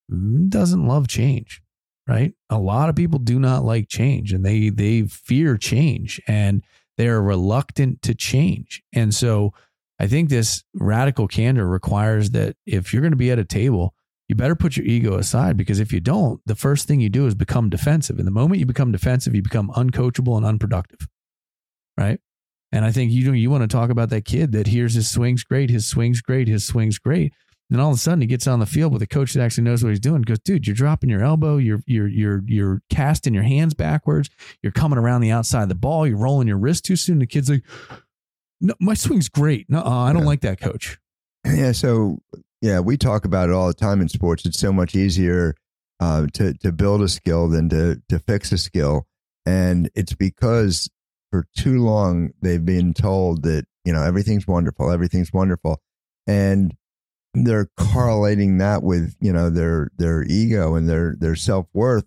Doesn't 0.09 0.87
love 0.87 1.07
change 1.07 1.63
right? 2.07 2.33
A 2.49 2.57
lot 2.57 2.89
of 2.89 2.95
people 2.95 3.19
do 3.19 3.39
not 3.39 3.63
like 3.63 3.87
change 3.87 4.33
and 4.33 4.45
they 4.45 4.69
they 4.69 5.03
fear 5.03 5.57
change 5.57 6.21
and 6.27 6.63
they're 6.97 7.21
reluctant 7.21 8.01
to 8.03 8.13
change. 8.13 8.83
And 8.93 9.13
so 9.13 9.53
I 9.99 10.07
think 10.07 10.29
this 10.29 10.63
radical 10.73 11.27
candor 11.27 11.67
requires 11.67 12.31
that 12.31 12.55
if 12.65 12.93
you're 12.93 13.01
going 13.01 13.13
to 13.13 13.17
be 13.17 13.31
at 13.31 13.39
a 13.39 13.45
table, 13.45 13.93
you 14.27 14.35
better 14.35 14.55
put 14.55 14.77
your 14.77 14.85
ego 14.85 15.17
aside 15.17 15.57
because 15.57 15.79
if 15.79 15.91
you 15.91 15.99
don't, 15.99 16.41
the 16.45 16.55
first 16.55 16.87
thing 16.87 16.99
you 16.99 17.09
do 17.09 17.25
is 17.25 17.35
become 17.35 17.69
defensive. 17.69 18.17
And 18.17 18.27
the 18.27 18.31
moment 18.31 18.59
you 18.59 18.65
become 18.65 18.91
defensive, 18.91 19.35
you 19.35 19.41
become 19.41 19.69
uncoachable 19.69 20.37
and 20.37 20.45
unproductive. 20.45 21.07
Right. 21.97 22.19
And 22.73 22.83
I 22.83 22.91
think 22.91 23.11
you 23.11 23.25
know 23.27 23.33
you 23.33 23.49
want 23.49 23.61
to 23.61 23.67
talk 23.67 23.89
about 23.89 24.09
that 24.09 24.25
kid 24.25 24.51
that 24.51 24.67
hears 24.67 24.95
his 24.95 25.09
swings 25.09 25.43
great, 25.43 25.69
his 25.69 25.87
swings 25.87 26.19
great, 26.21 26.47
his 26.49 26.65
swings 26.65 26.97
great. 26.99 27.31
And 27.69 27.79
all 27.79 27.91
of 27.91 27.95
a 27.95 27.99
sudden 27.99 28.21
he 28.21 28.27
gets 28.27 28.45
on 28.47 28.59
the 28.59 28.65
field 28.65 28.91
with 28.91 29.01
a 29.01 29.07
coach 29.07 29.33
that 29.33 29.41
actually 29.43 29.63
knows 29.63 29.83
what 29.83 29.91
he's 29.91 29.99
doing. 29.99 30.21
Goes, 30.23 30.39
dude, 30.39 30.67
you're 30.67 30.75
dropping 30.75 31.09
your 31.09 31.23
elbow, 31.23 31.57
you're 31.57 31.81
you're 31.85 32.07
you're 32.07 32.41
you're 32.45 32.81
casting 32.89 33.33
your 33.33 33.43
hands 33.43 33.73
backwards, 33.73 34.29
you're 34.61 34.71
coming 34.71 34.97
around 34.99 35.21
the 35.21 35.31
outside 35.31 35.63
of 35.63 35.69
the 35.69 35.75
ball, 35.75 36.05
you're 36.07 36.17
rolling 36.17 36.47
your 36.47 36.57
wrist 36.57 36.83
too 36.83 36.95
soon. 36.95 37.19
The 37.19 37.27
kid's 37.27 37.49
like, 37.49 37.63
No, 38.59 38.73
my 38.79 38.95
swing's 38.95 39.29
great. 39.29 39.69
No, 39.69 39.83
I 39.85 40.11
don't 40.11 40.23
Yeah. 40.23 40.27
like 40.27 40.41
that, 40.41 40.59
coach. 40.59 40.97
Yeah, 41.45 41.73
so 41.73 42.19
yeah, 42.61 42.79
we 42.79 42.97
talk 42.97 43.23
about 43.25 43.49
it 43.49 43.53
all 43.53 43.67
the 43.67 43.73
time 43.73 44.01
in 44.01 44.09
sports. 44.09 44.45
It's 44.45 44.59
so 44.59 44.73
much 44.73 44.95
easier 44.95 45.53
uh, 45.99 46.25
to 46.33 46.53
to 46.55 46.71
build 46.71 47.01
a 47.03 47.07
skill 47.09 47.49
than 47.49 47.69
to 47.69 48.01
to 48.09 48.17
fix 48.19 48.51
a 48.51 48.57
skill, 48.57 49.05
and 49.45 49.89
it's 49.95 50.13
because 50.13 50.89
for 51.33 51.47
too 51.57 51.83
long 51.83 52.29
they've 52.43 52.63
been 52.63 52.93
told 52.93 53.41
that 53.41 53.65
you 53.83 53.91
know 53.91 54.03
everything's 54.03 54.45
wonderful, 54.45 54.91
everything's 54.91 55.33
wonderful, 55.33 55.81
and 56.27 56.75
they're 57.33 57.69
correlating 57.75 58.59
that 58.59 58.83
with 58.83 59.15
you 59.19 59.33
know 59.33 59.49
their 59.49 59.89
their 59.97 60.21
ego 60.25 60.75
and 60.75 60.87
their 60.87 61.15
their 61.19 61.35
self 61.35 61.65
worth, 61.73 62.05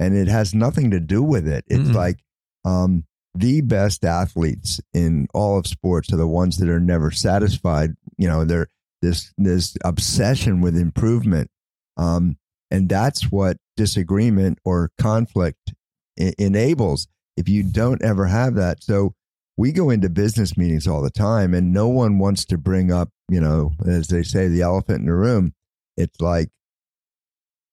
and 0.00 0.16
it 0.16 0.26
has 0.26 0.54
nothing 0.54 0.90
to 0.90 0.98
do 0.98 1.22
with 1.22 1.46
it. 1.46 1.64
It's 1.68 1.90
Mm-mm. 1.90 1.94
like 1.94 2.18
um, 2.64 3.04
the 3.32 3.60
best 3.60 4.04
athletes 4.04 4.80
in 4.92 5.28
all 5.32 5.56
of 5.56 5.68
sports 5.68 6.12
are 6.12 6.16
the 6.16 6.26
ones 6.26 6.56
that 6.56 6.68
are 6.68 6.80
never 6.80 7.12
satisfied. 7.12 7.92
You 8.18 8.26
know, 8.26 8.44
they're 8.44 8.66
this 9.02 9.32
this 9.38 9.76
obsession 9.84 10.60
with 10.60 10.76
improvement, 10.76 11.48
um, 11.96 12.38
and 12.72 12.88
that's 12.88 13.30
what 13.30 13.56
disagreement 13.76 14.58
or 14.64 14.90
conflict 14.98 15.74
e- 16.18 16.32
enables. 16.38 17.06
If 17.36 17.48
you 17.48 17.62
don't 17.64 18.02
ever 18.02 18.26
have 18.26 18.54
that, 18.54 18.82
so 18.82 19.14
we 19.56 19.72
go 19.72 19.90
into 19.90 20.08
business 20.08 20.56
meetings 20.56 20.86
all 20.86 21.02
the 21.02 21.10
time, 21.10 21.54
and 21.54 21.72
no 21.72 21.88
one 21.88 22.18
wants 22.18 22.44
to 22.46 22.58
bring 22.58 22.92
up, 22.92 23.10
you 23.28 23.40
know, 23.40 23.72
as 23.86 24.08
they 24.08 24.22
say, 24.22 24.48
the 24.48 24.62
elephant 24.62 25.00
in 25.00 25.06
the 25.06 25.14
room. 25.14 25.54
It's 25.96 26.20
like, 26.20 26.48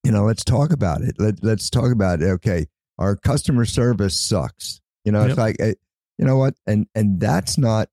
you 0.03 0.11
know, 0.11 0.25
let's 0.25 0.43
talk 0.43 0.71
about 0.71 1.01
it. 1.01 1.15
Let 1.19 1.43
let's 1.43 1.69
talk 1.69 1.91
about 1.91 2.21
it. 2.21 2.25
Okay, 2.25 2.67
our 2.97 3.15
customer 3.15 3.65
service 3.65 4.19
sucks. 4.19 4.81
You 5.05 5.11
know, 5.11 5.21
Yep. 5.21 5.29
it's 5.29 5.37
like, 5.37 5.55
eh, 5.59 5.73
you 6.17 6.25
know 6.25 6.37
what, 6.37 6.55
and 6.67 6.87
and 6.95 7.19
that's 7.19 7.57
not. 7.57 7.89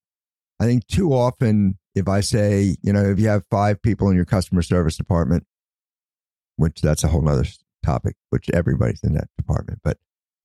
I 0.61 0.65
think 0.67 0.87
too 0.87 1.13
often, 1.13 1.79
if 1.95 2.09
I 2.09 2.21
say, 2.21 2.77
you 2.83 2.93
know, 2.93 3.05
if 3.05 3.21
you 3.21 3.29
have 3.29 3.45
five 3.51 3.81
people 3.81 4.09
in 4.11 4.17
your 4.17 4.25
customer 4.25 4.63
service 4.63 4.97
department, 4.97 5.45
which 6.57 6.81
that's 6.81 7.05
a 7.05 7.09
whole 7.09 7.23
nother 7.23 7.45
topic, 7.85 8.17
which 8.31 8.51
everybody's 8.51 9.03
in 9.05 9.15
that 9.15 9.29
department. 9.39 9.79
But 9.85 9.99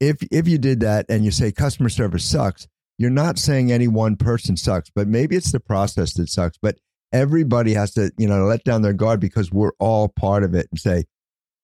if 0.07 0.17
if 0.31 0.48
you 0.48 0.57
did 0.57 0.79
that 0.81 1.05
and 1.10 1.24
you 1.25 1.31
say 1.31 1.51
customer 1.51 1.89
service 1.89 2.25
sucks, 2.25 2.67
you're 2.98 3.10
not 3.10 3.39
saying 3.39 3.72
any 3.72 3.88
one 3.88 4.15
person 4.15 4.57
sucks, 4.57 4.89
but 4.89 5.07
maybe 5.07 5.36
it's 5.36 5.51
the 5.51 5.60
process 5.60 6.13
that 6.13 6.29
sucks. 6.29 6.57
But 6.62 6.77
everybody 7.12 7.74
has 7.74 7.93
to, 7.93 8.12
you 8.17 8.27
know, 8.27 8.45
let 8.45 8.63
down 8.63 8.81
their 8.81 8.93
guard 8.93 9.19
because 9.19 9.51
we're 9.51 9.74
all 9.79 10.10
part 10.10 10.43
of 10.43 10.53
it 10.55 10.67
and 10.72 10.79
say, 10.79 11.05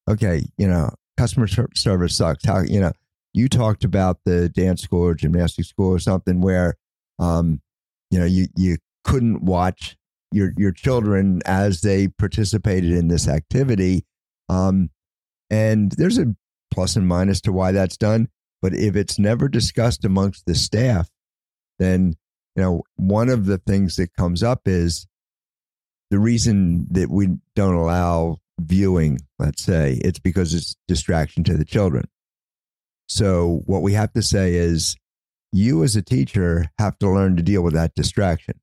okay, 0.08 0.44
you 0.56 0.68
know, 0.68 0.90
customer 1.16 1.46
ser- 1.46 1.68
service 1.74 2.16
sucks. 2.16 2.44
How 2.44 2.60
you 2.60 2.80
know 2.80 2.92
you 3.32 3.48
talked 3.48 3.84
about 3.84 4.18
the 4.24 4.48
dance 4.48 4.82
school 4.82 5.04
or 5.04 5.14
gymnastics 5.14 5.68
school 5.68 5.90
or 5.90 5.98
something 5.98 6.40
where, 6.40 6.76
um, 7.18 7.60
you 8.10 8.18
know, 8.18 8.24
you 8.24 8.46
you 8.56 8.78
couldn't 9.04 9.42
watch 9.42 9.96
your 10.32 10.52
your 10.56 10.72
children 10.72 11.42
as 11.46 11.80
they 11.80 12.08
participated 12.08 12.92
in 12.92 13.08
this 13.08 13.28
activity, 13.28 14.04
um, 14.48 14.90
and 15.50 15.92
there's 15.92 16.18
a 16.18 16.34
plus 16.70 16.96
and 16.96 17.06
minus 17.06 17.40
to 17.42 17.52
why 17.52 17.72
that's 17.72 17.96
done. 17.96 18.28
But 18.62 18.74
if 18.74 18.96
it's 18.96 19.18
never 19.18 19.48
discussed 19.48 20.04
amongst 20.04 20.46
the 20.46 20.54
staff, 20.54 21.08
then 21.78 22.16
you 22.56 22.62
know 22.62 22.82
one 22.96 23.28
of 23.28 23.46
the 23.46 23.58
things 23.58 23.96
that 23.96 24.14
comes 24.14 24.42
up 24.42 24.62
is 24.66 25.06
the 26.10 26.18
reason 26.18 26.86
that 26.90 27.10
we 27.10 27.28
don't 27.54 27.74
allow 27.74 28.38
viewing. 28.60 29.18
Let's 29.38 29.62
say 29.62 29.98
it's 30.04 30.18
because 30.18 30.52
it's 30.54 30.76
distraction 30.86 31.44
to 31.44 31.56
the 31.56 31.64
children. 31.64 32.08
So 33.08 33.62
what 33.66 33.82
we 33.82 33.94
have 33.94 34.12
to 34.12 34.22
say 34.22 34.54
is, 34.54 34.96
you 35.52 35.82
as 35.82 35.96
a 35.96 36.02
teacher 36.02 36.66
have 36.78 36.98
to 36.98 37.10
learn 37.10 37.36
to 37.36 37.42
deal 37.42 37.62
with 37.62 37.74
that 37.74 37.94
distraction 37.94 38.60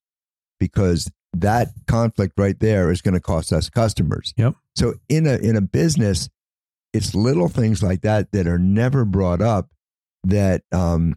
because 0.59 1.09
that 1.33 1.69
conflict 1.87 2.33
right 2.37 2.59
there 2.59 2.91
is 2.91 3.01
going 3.01 3.13
to 3.13 3.19
cost 3.19 3.51
us 3.51 3.69
customers. 3.69 4.33
Yep. 4.37 4.55
So 4.75 4.95
in 5.09 5.27
a 5.27 5.37
in 5.37 5.55
a 5.55 5.61
business, 5.61 6.29
it's 6.93 7.13
little 7.15 7.47
things 7.49 7.83
like 7.83 8.01
that 8.01 8.31
that 8.31 8.47
are 8.47 8.59
never 8.59 9.05
brought 9.05 9.41
up 9.41 9.69
that 10.23 10.63
um, 10.71 11.15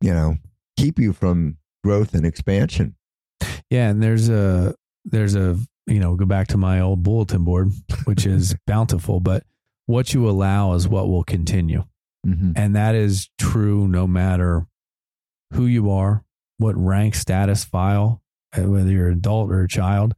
you 0.00 0.12
know 0.12 0.36
keep 0.76 0.98
you 0.98 1.12
from 1.12 1.56
growth 1.84 2.14
and 2.14 2.24
expansion. 2.26 2.94
Yeah, 3.70 3.88
and 3.88 4.02
there's 4.02 4.28
a 4.28 4.74
there's 5.04 5.34
a 5.34 5.58
you 5.86 6.00
know 6.00 6.14
go 6.16 6.26
back 6.26 6.48
to 6.48 6.56
my 6.56 6.80
old 6.80 7.02
bulletin 7.02 7.44
board, 7.44 7.70
which 8.04 8.26
is 8.26 8.54
bountiful, 8.66 9.20
but 9.20 9.44
what 9.86 10.14
you 10.14 10.28
allow 10.28 10.74
is 10.74 10.86
what 10.88 11.08
will 11.08 11.24
continue, 11.24 11.84
Mm-hmm. 12.26 12.52
and 12.54 12.76
that 12.76 12.94
is 12.94 13.28
true 13.38 13.88
no 13.88 14.06
matter 14.06 14.66
who 15.54 15.66
you 15.66 15.90
are, 15.90 16.22
what 16.58 16.76
rank, 16.76 17.14
status, 17.14 17.64
file, 17.64 18.22
uh, 18.56 18.62
whether 18.68 18.90
you're 18.90 19.08
an 19.08 19.14
adult 19.14 19.50
or 19.50 19.62
a 19.62 19.68
child. 19.68 20.14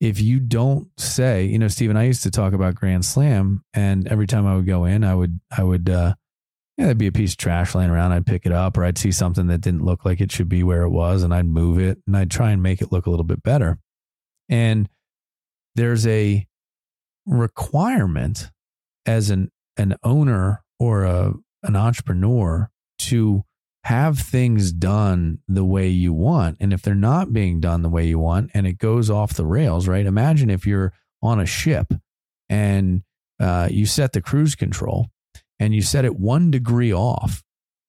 If 0.00 0.20
you 0.20 0.40
don't 0.40 0.88
say, 0.98 1.46
you 1.46 1.58
know, 1.58 1.68
Stephen, 1.68 1.96
I 1.96 2.04
used 2.04 2.22
to 2.24 2.30
talk 2.30 2.52
about 2.52 2.74
Grand 2.74 3.04
Slam, 3.04 3.62
and 3.72 4.06
every 4.08 4.26
time 4.26 4.46
I 4.46 4.54
would 4.54 4.66
go 4.66 4.84
in, 4.84 5.04
I 5.04 5.14
would 5.14 5.40
I 5.56 5.62
would 5.62 5.88
uh, 5.88 6.14
yeah, 6.76 6.84
there'd 6.86 6.98
be 6.98 7.06
a 7.06 7.12
piece 7.12 7.32
of 7.32 7.38
trash 7.38 7.74
laying 7.74 7.90
around. 7.90 8.12
I'd 8.12 8.26
pick 8.26 8.44
it 8.44 8.52
up, 8.52 8.76
or 8.76 8.84
I'd 8.84 8.98
see 8.98 9.10
something 9.10 9.46
that 9.46 9.62
didn't 9.62 9.84
look 9.84 10.04
like 10.04 10.20
it 10.20 10.30
should 10.30 10.48
be 10.48 10.62
where 10.62 10.82
it 10.82 10.90
was, 10.90 11.22
and 11.22 11.32
I'd 11.32 11.46
move 11.46 11.78
it, 11.78 11.98
and 12.06 12.16
I'd 12.16 12.30
try 12.30 12.50
and 12.50 12.62
make 12.62 12.82
it 12.82 12.92
look 12.92 13.06
a 13.06 13.10
little 13.10 13.24
bit 13.24 13.42
better. 13.42 13.78
And 14.50 14.88
there's 15.74 16.06
a 16.06 16.46
requirement 17.24 18.50
as 19.06 19.30
an 19.30 19.50
an 19.78 19.96
owner 20.02 20.62
or 20.78 21.04
a 21.04 21.34
an 21.62 21.76
entrepreneur 21.76 22.70
to 22.98 23.44
have 23.86 24.18
things 24.18 24.72
done 24.72 25.38
the 25.46 25.64
way 25.64 25.86
you 25.86 26.12
want. 26.12 26.56
And 26.58 26.72
if 26.72 26.82
they're 26.82 26.92
not 26.92 27.32
being 27.32 27.60
done 27.60 27.82
the 27.82 27.88
way 27.88 28.04
you 28.04 28.18
want, 28.18 28.50
and 28.52 28.66
it 28.66 28.78
goes 28.78 29.10
off 29.10 29.34
the 29.34 29.46
rails, 29.46 29.86
right? 29.86 30.04
Imagine 30.04 30.50
if 30.50 30.66
you're 30.66 30.92
on 31.22 31.38
a 31.38 31.46
ship 31.46 31.94
and 32.48 33.04
uh, 33.38 33.68
you 33.70 33.86
set 33.86 34.12
the 34.12 34.20
cruise 34.20 34.56
control 34.56 35.06
and 35.60 35.72
you 35.72 35.82
set 35.82 36.04
it 36.04 36.16
one 36.16 36.50
degree 36.50 36.92
off 36.92 37.44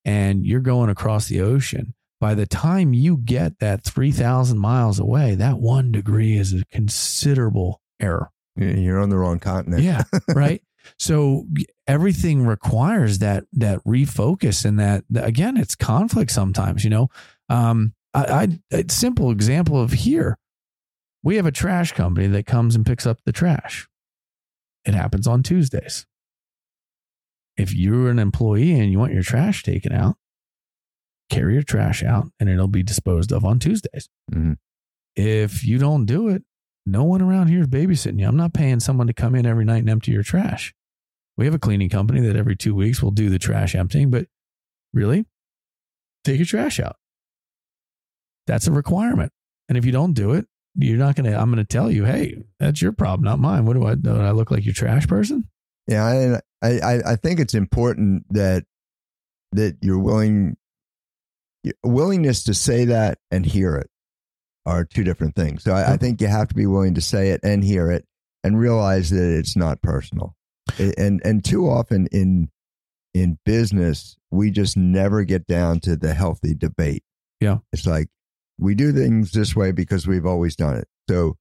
and 0.06 0.46
you're 0.46 0.60
going 0.60 0.92
across 0.92 1.30
the 1.30 1.42
ocean, 1.42 1.96
by 2.22 2.36
the 2.36 2.46
time 2.46 2.94
you 2.94 3.18
get 3.18 3.58
that 3.58 3.84
3,000 3.84 4.56
miles 4.56 5.00
away, 5.00 5.34
that 5.34 5.58
one 5.58 5.92
degree 5.92 6.38
is 6.38 6.54
a 6.54 6.64
considerable 6.72 7.82
error. 8.00 8.30
You're 8.56 9.00
on 9.00 9.10
the 9.10 9.18
wrong 9.18 9.40
continent. 9.40 9.82
Yeah, 9.82 10.04
right. 10.30 10.62
So 10.98 11.46
everything 11.88 12.46
requires 12.46 13.20
that 13.20 13.46
that 13.54 13.84
refocus 13.86 14.66
and 14.66 14.80
that 14.80 15.04
again, 15.16 15.58
it's 15.58 15.76
conflict 15.76 16.32
sometimes. 16.32 16.84
You 16.84 16.90
know, 16.90 17.08
um, 17.50 17.94
I, 18.14 18.24
I 18.72 18.78
a 18.78 18.86
simple 18.90 19.32
example 19.32 19.80
of 19.82 19.92
here, 19.92 20.38
we 21.24 21.36
have 21.38 21.46
a 21.46 21.52
trash 21.52 21.92
company 21.94 22.28
that 22.28 22.46
comes 22.46 22.76
and 22.76 22.86
picks 22.86 23.06
up 23.06 23.20
the 23.26 23.32
trash. 23.32 23.88
It 24.86 24.94
happens 24.94 25.28
on 25.28 25.44
Tuesdays. 25.44 26.06
If 27.58 27.74
you're 27.74 28.10
an 28.10 28.20
employee 28.20 28.80
and 28.80 28.92
you 28.92 29.00
want 29.00 29.14
your 29.14 29.24
trash 29.24 29.64
taken 29.64 29.92
out, 29.92 30.16
carry 31.30 31.56
your 31.56 31.64
trash 31.64 32.04
out 32.04 32.32
and 32.40 32.50
it'll 32.50 32.68
be 32.68 32.84
disposed 32.84 33.32
of 33.32 33.44
on 33.44 33.60
Tuesdays. 33.60 34.08
Mhm. 34.32 34.58
If 35.16 35.66
you 35.66 35.78
don't 35.80 36.06
do 36.06 36.30
it, 36.30 36.44
no 36.86 37.04
one 37.04 37.22
around 37.22 37.48
here 37.48 37.62
is 37.62 37.68
babysitting 37.68 38.20
you. 38.20 38.28
I'm 38.28 38.38
not 38.38 38.54
paying 38.54 38.80
someone 38.80 39.08
to 39.08 39.14
come 39.14 39.36
in 39.36 39.46
every 39.46 39.66
night 39.66 39.80
and 39.80 39.90
empty 39.90 40.12
your 40.12 40.24
trash. 40.24 40.74
We 41.38 41.46
have 41.46 41.54
a 41.54 41.60
cleaning 41.60 41.90
company 41.90 42.22
that 42.22 42.36
every 42.36 42.56
two 42.56 42.74
weeks 42.74 43.02
will 43.02 43.12
do 43.12 43.30
the 43.30 43.40
trash 43.40 43.76
emptying, 43.76 44.10
but 44.10 44.28
really, 44.94 45.26
take 46.24 46.38
your 46.38 46.46
trash 46.46 46.80
out. 46.80 46.98
That's 48.48 48.68
a 48.68 48.72
requirement. 48.72 49.32
And 49.70 49.78
if 49.78 49.86
you 49.86 49.92
don't 49.92 50.14
do 50.14 50.34
it, 50.34 50.48
you're 50.76 50.98
not 50.98 51.16
going 51.16 51.30
to, 51.30 51.38
I'm 51.38 51.52
going 51.52 51.64
to 51.64 51.64
tell 51.64 51.92
you, 51.92 52.06
hey, 52.06 52.44
that's 52.60 52.82
your 52.82 52.92
problem, 52.92 53.26
not 53.26 53.40
mine. 53.40 53.66
What 53.66 53.74
do 53.74 53.86
I, 53.86 53.96
do 53.96 54.16
I 54.16 54.32
look 54.32 54.52
like 54.52 54.66
your 54.66 54.74
trash 54.74 55.08
person? 55.08 55.48
Yeah, 55.88 56.40
I, 56.62 56.68
I, 56.68 57.02
I 57.06 57.16
think 57.16 57.40
it's 57.40 57.54
important 57.54 58.26
that 58.32 58.66
that 59.54 59.78
you're 59.82 60.00
willing 60.00 60.58
willingness 61.84 62.44
to 62.44 62.54
say 62.54 62.86
that 62.86 63.18
and 63.32 63.46
hear 63.46 63.76
it 63.76 63.90
are 64.66 64.84
two 64.84 65.04
different 65.04 65.36
things. 65.36 65.64
So 65.64 65.74
I, 65.74 65.94
I 65.94 65.98
think 65.98 66.22
you 66.22 66.28
have 66.28 66.50
to 66.50 66.56
be 66.56 66.66
willing 66.66 66.96
to 66.96 67.02
say 67.02 67.30
it 67.30 67.42
and 67.44 67.64
hear 67.64 67.90
it 67.90 68.06
and 68.44 68.60
realize 68.60 69.10
that 69.10 69.38
it's 69.38 69.56
not 69.56 69.82
personal. 69.82 70.36
And 70.98 71.22
and 71.24 71.44
too 71.44 71.70
often 71.70 72.08
in 72.12 72.50
in 73.14 73.40
business, 73.46 74.18
we 74.32 74.52
just 74.52 74.78
never 74.78 75.24
get 75.24 75.48
down 75.48 75.80
to 75.82 75.96
the 75.96 76.14
healthy 76.14 76.54
debate. 76.54 77.04
Yeah. 77.40 77.60
It's 77.72 77.88
like 77.88 78.08
we 78.60 78.76
do 78.76 78.92
things 78.92 79.32
this 79.32 79.56
way 79.56 79.72
because 79.72 80.08
we've 80.08 80.26
always 80.26 80.56
done 80.56 80.76
it. 80.78 80.88
So 81.10 81.38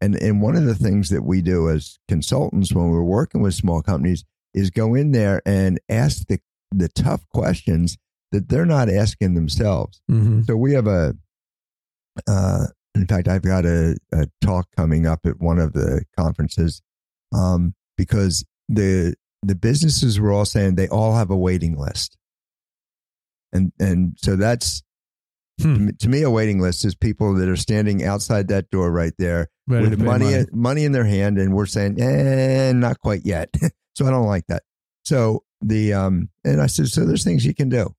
And 0.00 0.16
and 0.16 0.42
one 0.42 0.56
of 0.56 0.64
the 0.64 0.74
things 0.74 1.08
that 1.10 1.22
we 1.22 1.40
do 1.40 1.70
as 1.70 1.98
consultants 2.08 2.72
when 2.72 2.90
we're 2.90 3.02
working 3.02 3.42
with 3.42 3.54
small 3.54 3.82
companies 3.82 4.24
is 4.52 4.70
go 4.70 4.94
in 4.94 5.12
there 5.12 5.40
and 5.46 5.80
ask 5.88 6.26
the 6.26 6.38
the 6.70 6.88
tough 6.88 7.28
questions 7.28 7.96
that 8.32 8.48
they're 8.48 8.66
not 8.66 8.90
asking 8.90 9.34
themselves. 9.34 10.02
Mm-hmm. 10.10 10.42
So 10.42 10.56
we 10.56 10.74
have 10.74 10.88
a, 10.88 11.14
uh, 12.26 12.66
in 12.94 13.06
fact, 13.06 13.28
I've 13.28 13.42
got 13.42 13.64
a, 13.64 13.96
a 14.12 14.26
talk 14.40 14.66
coming 14.76 15.06
up 15.06 15.20
at 15.24 15.40
one 15.40 15.60
of 15.60 15.72
the 15.72 16.04
conferences 16.18 16.82
um, 17.32 17.74
because 17.96 18.44
the 18.68 19.14
the 19.42 19.54
businesses 19.54 20.18
were 20.18 20.32
all 20.32 20.44
saying 20.46 20.74
they 20.74 20.88
all 20.88 21.14
have 21.14 21.30
a 21.30 21.36
waiting 21.36 21.76
list, 21.76 22.16
and 23.52 23.72
and 23.78 24.16
so 24.20 24.36
that's 24.36 24.82
Hmm. 25.62 25.90
to 26.00 26.08
me 26.08 26.22
a 26.22 26.30
waiting 26.30 26.60
list 26.60 26.84
is 26.84 26.96
people 26.96 27.32
that 27.34 27.48
are 27.48 27.54
standing 27.54 28.02
outside 28.02 28.48
that 28.48 28.70
door 28.70 28.90
right 28.90 29.12
there 29.18 29.50
Ready 29.68 29.88
with 29.88 30.00
pay 30.00 30.04
money, 30.04 30.46
money 30.52 30.84
in 30.84 30.90
their 30.90 31.04
hand, 31.04 31.38
and 31.38 31.54
we're 31.54 31.66
saying, 31.66 32.00
eh, 32.02 32.72
not 32.72 32.98
quite 32.98 33.24
yet. 33.24 33.54
so 33.94 34.04
I 34.04 34.10
don't 34.10 34.26
like 34.26 34.48
that. 34.48 34.64
So 35.04 35.44
the 35.60 35.92
um, 35.92 36.28
and 36.44 36.60
I 36.60 36.66
said, 36.66 36.88
so 36.88 37.04
there's 37.06 37.22
things 37.22 37.46
you 37.46 37.54
can 37.54 37.68
do. 37.68 37.94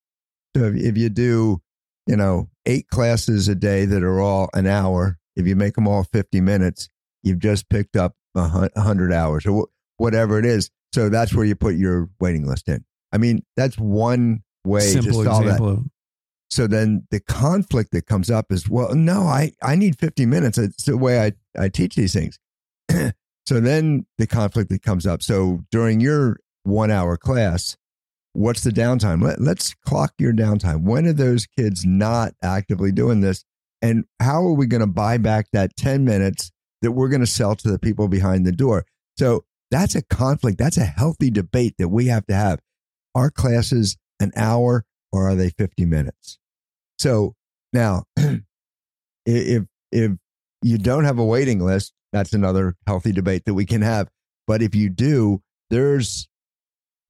So 0.57 0.65
if, 0.65 0.75
if 0.75 0.97
you 0.97 1.07
do, 1.07 1.61
you 2.07 2.17
know, 2.17 2.49
eight 2.65 2.89
classes 2.89 3.47
a 3.47 3.55
day 3.55 3.85
that 3.85 4.03
are 4.03 4.19
all 4.19 4.49
an 4.53 4.67
hour, 4.67 5.17
if 5.37 5.47
you 5.47 5.55
make 5.55 5.75
them 5.75 5.87
all 5.87 6.03
50 6.03 6.41
minutes, 6.41 6.89
you've 7.23 7.39
just 7.39 7.69
picked 7.69 7.95
up 7.95 8.15
a 8.35 8.49
hundred 8.77 9.13
hours 9.13 9.45
or 9.45 9.61
wh- 9.61 9.71
whatever 9.97 10.39
it 10.39 10.45
is. 10.45 10.69
So 10.93 11.09
that's 11.09 11.33
where 11.33 11.45
you 11.45 11.55
put 11.55 11.75
your 11.75 12.09
waiting 12.19 12.47
list 12.47 12.69
in. 12.69 12.85
I 13.11 13.17
mean, 13.17 13.43
that's 13.55 13.77
one 13.77 14.43
way 14.65 14.81
Simple 14.81 15.23
to 15.23 15.29
solve 15.29 15.45
that. 15.45 15.51
example 15.51 15.69
of 15.69 15.85
So 16.49 16.67
then 16.67 17.07
the 17.11 17.19
conflict 17.19 17.91
that 17.91 18.05
comes 18.05 18.29
up 18.29 18.51
is, 18.51 18.69
well, 18.69 18.93
no, 18.95 19.23
I, 19.23 19.51
I 19.61 19.75
need 19.75 19.99
50 19.99 20.25
minutes. 20.25 20.57
It's 20.57 20.85
the 20.85 20.97
way 20.97 21.21
I, 21.21 21.33
I 21.61 21.69
teach 21.69 21.95
these 21.95 22.13
things. 22.13 22.39
so 23.45 23.59
then 23.59 24.05
the 24.17 24.27
conflict 24.27 24.69
that 24.69 24.83
comes 24.83 25.05
up. 25.05 25.21
So 25.21 25.61
during 25.71 25.99
your 25.99 26.37
one 26.63 26.91
hour 26.91 27.17
class, 27.17 27.77
what's 28.33 28.63
the 28.63 28.71
downtime? 28.71 29.23
Let, 29.23 29.39
let's 29.39 29.73
clock 29.85 30.13
your 30.19 30.33
downtime. 30.33 30.83
When 30.83 31.05
are 31.07 31.13
those 31.13 31.45
kids 31.45 31.85
not 31.85 32.33
actively 32.43 32.91
doing 32.91 33.21
this? 33.21 33.45
And 33.81 34.05
how 34.19 34.43
are 34.43 34.53
we 34.53 34.65
going 34.65 34.81
to 34.81 34.87
buy 34.87 35.17
back 35.17 35.47
that 35.53 35.75
10 35.77 36.05
minutes 36.05 36.51
that 36.81 36.91
we're 36.91 37.09
going 37.09 37.21
to 37.21 37.27
sell 37.27 37.55
to 37.55 37.69
the 37.69 37.79
people 37.79 38.07
behind 38.07 38.45
the 38.45 38.51
door? 38.51 38.85
So 39.17 39.45
that's 39.71 39.95
a 39.95 40.01
conflict. 40.03 40.57
That's 40.57 40.77
a 40.77 40.85
healthy 40.85 41.29
debate 41.29 41.75
that 41.79 41.89
we 41.89 42.07
have 42.07 42.25
to 42.27 42.33
have. 42.35 42.59
Are 43.13 43.29
classes 43.31 43.97
an 44.19 44.31
hour 44.35 44.85
or 45.11 45.27
are 45.29 45.35
they 45.35 45.49
50 45.49 45.85
minutes? 45.85 46.37
So 46.99 47.35
now, 47.73 48.03
if 49.25 49.63
if 49.91 50.11
you 50.61 50.77
don't 50.77 51.05
have 51.05 51.19
a 51.19 51.25
waiting 51.25 51.59
list, 51.59 51.93
that's 52.11 52.33
another 52.33 52.75
healthy 52.87 53.11
debate 53.11 53.45
that 53.45 53.53
we 53.53 53.65
can 53.65 53.81
have. 53.81 54.09
But 54.47 54.61
if 54.61 54.75
you 54.75 54.89
do, 54.89 55.41
there's 55.69 56.27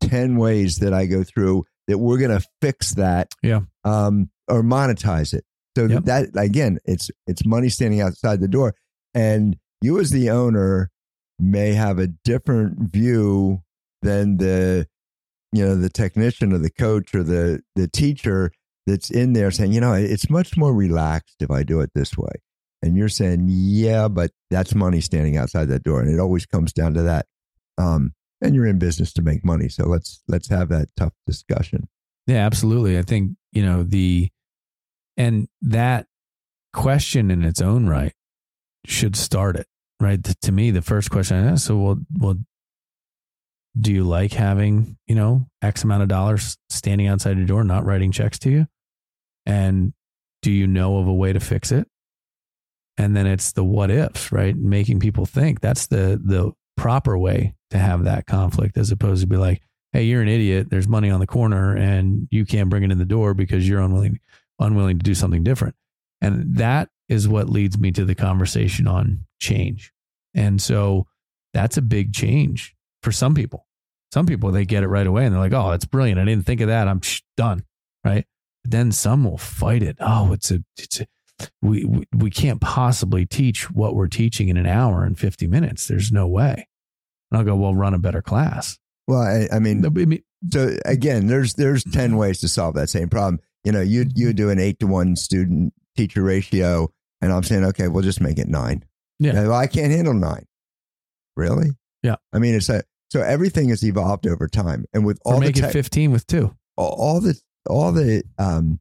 10 0.02 0.38
ways 0.38 0.78
that 0.78 0.94
I 0.94 1.06
go 1.06 1.24
through 1.24 1.66
that 1.88 1.98
we're 1.98 2.18
going 2.18 2.38
to 2.40 2.46
fix 2.62 2.96
that 2.96 3.30
Yeah. 3.44 3.62
um, 3.84 4.30
or 4.48 4.64
monetize 4.64 5.34
it. 5.34 5.46
So 5.78 5.86
Yep. 5.88 6.04
that 6.06 6.30
again, 6.36 6.80
it's 6.86 7.12
it's 7.28 7.46
money 7.46 7.70
standing 7.70 8.00
outside 8.02 8.40
the 8.40 8.48
door, 8.48 8.76
and 9.14 9.58
you 9.82 10.00
as 10.00 10.10
the 10.12 10.30
owner 10.30 10.90
may 11.40 11.74
have 11.74 12.00
a 12.00 12.08
different 12.08 12.92
view 12.92 13.62
than 14.02 14.38
the 14.38 14.88
you 15.52 15.66
know 15.66 15.76
the 15.76 15.90
technician 15.90 16.54
or 16.54 16.58
the 16.58 16.70
coach 16.70 17.14
or 17.16 17.24
the 17.24 17.62
the 17.76 17.88
teacher 17.88 18.52
that's 18.88 19.10
in 19.10 19.34
there 19.34 19.52
saying, 19.52 19.74
you 19.74 19.82
know, 19.82 19.94
it's 19.94 20.30
much 20.30 20.58
more 20.58 20.74
relaxed 20.74 21.38
if 21.40 21.50
I 21.50 21.64
do 21.64 21.80
it 21.80 21.92
this 21.96 22.18
way. 22.18 22.32
And 22.82 22.96
you're 22.96 23.10
saying, 23.10 23.48
yeah, 23.50 24.08
but 24.08 24.32
that's 24.52 24.76
money 24.76 25.02
standing 25.02 25.38
outside 25.38 25.70
that 25.70 25.84
door, 25.84 26.02
and 26.02 26.14
it 26.14 26.20
always 26.20 26.46
comes 26.46 26.72
down 26.72 26.94
to 26.94 27.02
that. 27.04 27.26
Um, 27.78 28.14
and 28.42 28.54
you're 28.54 28.68
in 28.68 28.78
business 28.78 29.12
to 29.14 29.22
make 29.22 29.44
money, 29.44 29.70
so 29.70 29.88
let's 29.88 30.22
let's 30.28 30.50
have 30.50 30.70
that 30.70 30.90
tough 30.96 31.14
discussion. 31.26 31.88
Yeah, 32.28 32.46
absolutely. 32.46 32.98
I 32.98 33.02
think, 33.02 33.32
you 33.52 33.66
know, 33.66 33.84
the 33.84 34.30
and 35.18 35.48
that 35.62 36.06
question 36.74 37.32
in 37.32 37.44
its 37.44 37.62
own 37.62 37.88
right 37.88 38.14
should 38.86 39.16
start 39.16 39.56
it, 39.56 39.68
right? 40.00 40.24
To, 40.24 40.52
me, 40.52 40.72
the 40.72 40.82
first 40.82 41.10
question 41.10 41.38
I 41.38 41.52
ask, 41.52 41.68
so 41.68 41.78
well, 41.78 42.00
well, 42.18 42.36
do 43.80 43.92
you 43.92 44.04
like 44.04 44.34
having, 44.34 44.98
you 45.08 45.16
know, 45.16 45.48
X 45.62 45.84
amount 45.84 46.04
of 46.04 46.08
dollars 46.08 46.58
standing 46.70 47.08
outside 47.08 47.38
your 47.38 47.46
door, 47.46 47.64
not 47.64 47.86
writing 47.86 48.12
checks 48.12 48.40
to 48.40 48.50
you? 48.50 48.68
And 49.46 49.94
do 50.42 50.52
you 50.52 50.68
know 50.68 50.98
of 50.98 51.08
a 51.08 51.14
way 51.14 51.34
to 51.34 51.40
fix 51.40 51.72
it? 51.72 51.88
And 52.98 53.16
then 53.16 53.28
it's 53.28 53.52
the 53.52 53.64
what 53.64 53.92
ifs, 53.92 54.32
right? 54.32 54.56
Making 54.56 55.00
people 55.00 55.26
think 55.26 55.60
that's 55.60 55.88
the 55.88 56.20
the 56.24 56.54
proper 56.78 57.18
way 57.18 57.54
to 57.72 57.78
have 57.78 58.06
that 58.06 58.26
conflict 58.26 58.78
as 58.78 58.92
opposed 58.92 59.22
to 59.22 59.28
be 59.28 59.38
like, 59.38 59.62
hey, 59.92 60.04
you're 60.04 60.22
an 60.22 60.28
idiot. 60.28 60.68
There's 60.70 60.88
money 60.88 61.10
on 61.10 61.20
the 61.20 61.28
corner 61.28 61.76
and 61.76 62.28
you 62.32 62.46
can't 62.46 62.70
bring 62.70 62.84
it 62.84 62.92
in 62.92 62.98
the 62.98 63.06
door 63.06 63.34
because 63.34 63.68
you're 63.68 63.82
unwilling 63.82 64.20
unwilling 64.60 65.00
to 65.00 65.04
do 65.04 65.16
something 65.16 65.44
different. 65.44 65.76
And 66.22 66.56
that 66.58 66.90
is 67.10 67.28
what 67.28 67.50
leads 67.50 67.78
me 67.78 67.92
to 67.92 68.06
the 68.06 68.16
conversation 68.16 68.88
on 68.88 69.26
change. 69.40 69.92
And 70.34 70.62
so 70.62 71.08
that's 71.54 71.78
a 71.78 71.82
big 71.82 72.14
change 72.14 72.76
for 73.02 73.12
some 73.12 73.34
people. 73.34 73.68
Some 74.14 74.26
people 74.26 74.52
they 74.52 74.66
get 74.66 74.84
it 74.84 74.88
right 74.88 75.08
away 75.08 75.26
and 75.26 75.34
they're 75.34 75.42
like, 75.42 75.54
"Oh, 75.54 75.72
that's 75.72 75.86
brilliant. 75.86 76.20
I 76.20 76.26
didn't 76.26 76.46
think 76.46 76.62
of 76.62 76.68
that. 76.68 76.88
I'm 76.88 77.02
done." 77.36 77.64
Right? 78.04 78.26
But 78.64 78.72
then 78.72 78.92
some 78.92 79.24
will 79.24 79.38
fight 79.38 79.84
it. 79.84 79.98
Oh, 80.00 80.32
it's 80.32 80.52
a 80.52 80.64
it's 80.78 81.02
a 81.02 81.08
we, 81.62 81.84
we 81.86 82.06
we 82.16 82.30
can't 82.30 82.62
possibly 82.62 83.26
teach 83.26 83.70
what 83.72 83.96
we're 83.96 84.08
teaching 84.08 84.48
in 84.48 84.58
an 84.58 84.68
hour 84.68 85.04
and 85.04 85.20
50 85.20 85.48
minutes. 85.48 85.88
There's 85.88 86.12
no 86.12 86.28
way. 86.28 86.68
And 87.30 87.38
I'll 87.38 87.44
go, 87.44 87.56
"Well, 87.56 87.76
run 87.76 87.94
a 87.94 88.00
better 88.00 88.22
class." 88.22 88.78
Well, 89.08 89.22
I, 89.22 89.48
I 89.56 89.60
mean, 89.60 89.86
I 89.86 89.90
mean, 89.90 90.24
so 90.52 90.76
again, 90.86 91.28
there's 91.28 91.56
there's 91.56 91.84
ten 91.84 92.18
ways 92.18 92.40
to 92.42 92.48
solve 92.48 92.76
that 92.76 92.90
same 92.90 93.10
problem. 93.10 93.40
You 93.64 93.72
know, 93.72 93.82
you 93.82 94.06
you 94.16 94.34
do 94.34 94.50
an 94.50 94.60
eight 94.60 94.80
to 94.80 94.88
one 94.88 95.16
student 95.16 95.74
teacher 95.96 96.24
ratio, 96.24 96.92
and 97.22 97.32
I'm 97.32 97.44
saying, 97.44 97.66
okay, 97.66 97.88
we'll 97.88 98.04
just 98.04 98.22
make 98.22 98.38
it 98.38 98.48
nine. 98.48 98.86
Yeah. 99.20 99.52
I 99.52 99.68
can't 99.68 99.92
handle 99.92 100.14
nine. 100.14 100.46
Really? 101.36 101.72
Yeah. 102.04 102.16
I 102.34 102.40
mean, 102.40 102.56
it's 102.56 102.70
a 102.70 102.84
so 103.10 103.22
everything 103.22 103.70
has 103.70 103.84
evolved 103.84 104.28
over 104.28 104.48
time, 104.48 104.86
and 104.94 105.06
with 105.06 105.20
or 105.26 105.36
all 105.36 105.40
the 105.40 105.46
make 105.48 105.58
it 105.58 105.72
15 105.72 106.12
with 106.12 106.28
two. 106.28 106.56
all 106.76 106.96
all 107.00 107.22
the 107.22 107.40
all 107.70 107.92
the 107.92 108.24
um, 108.38 108.80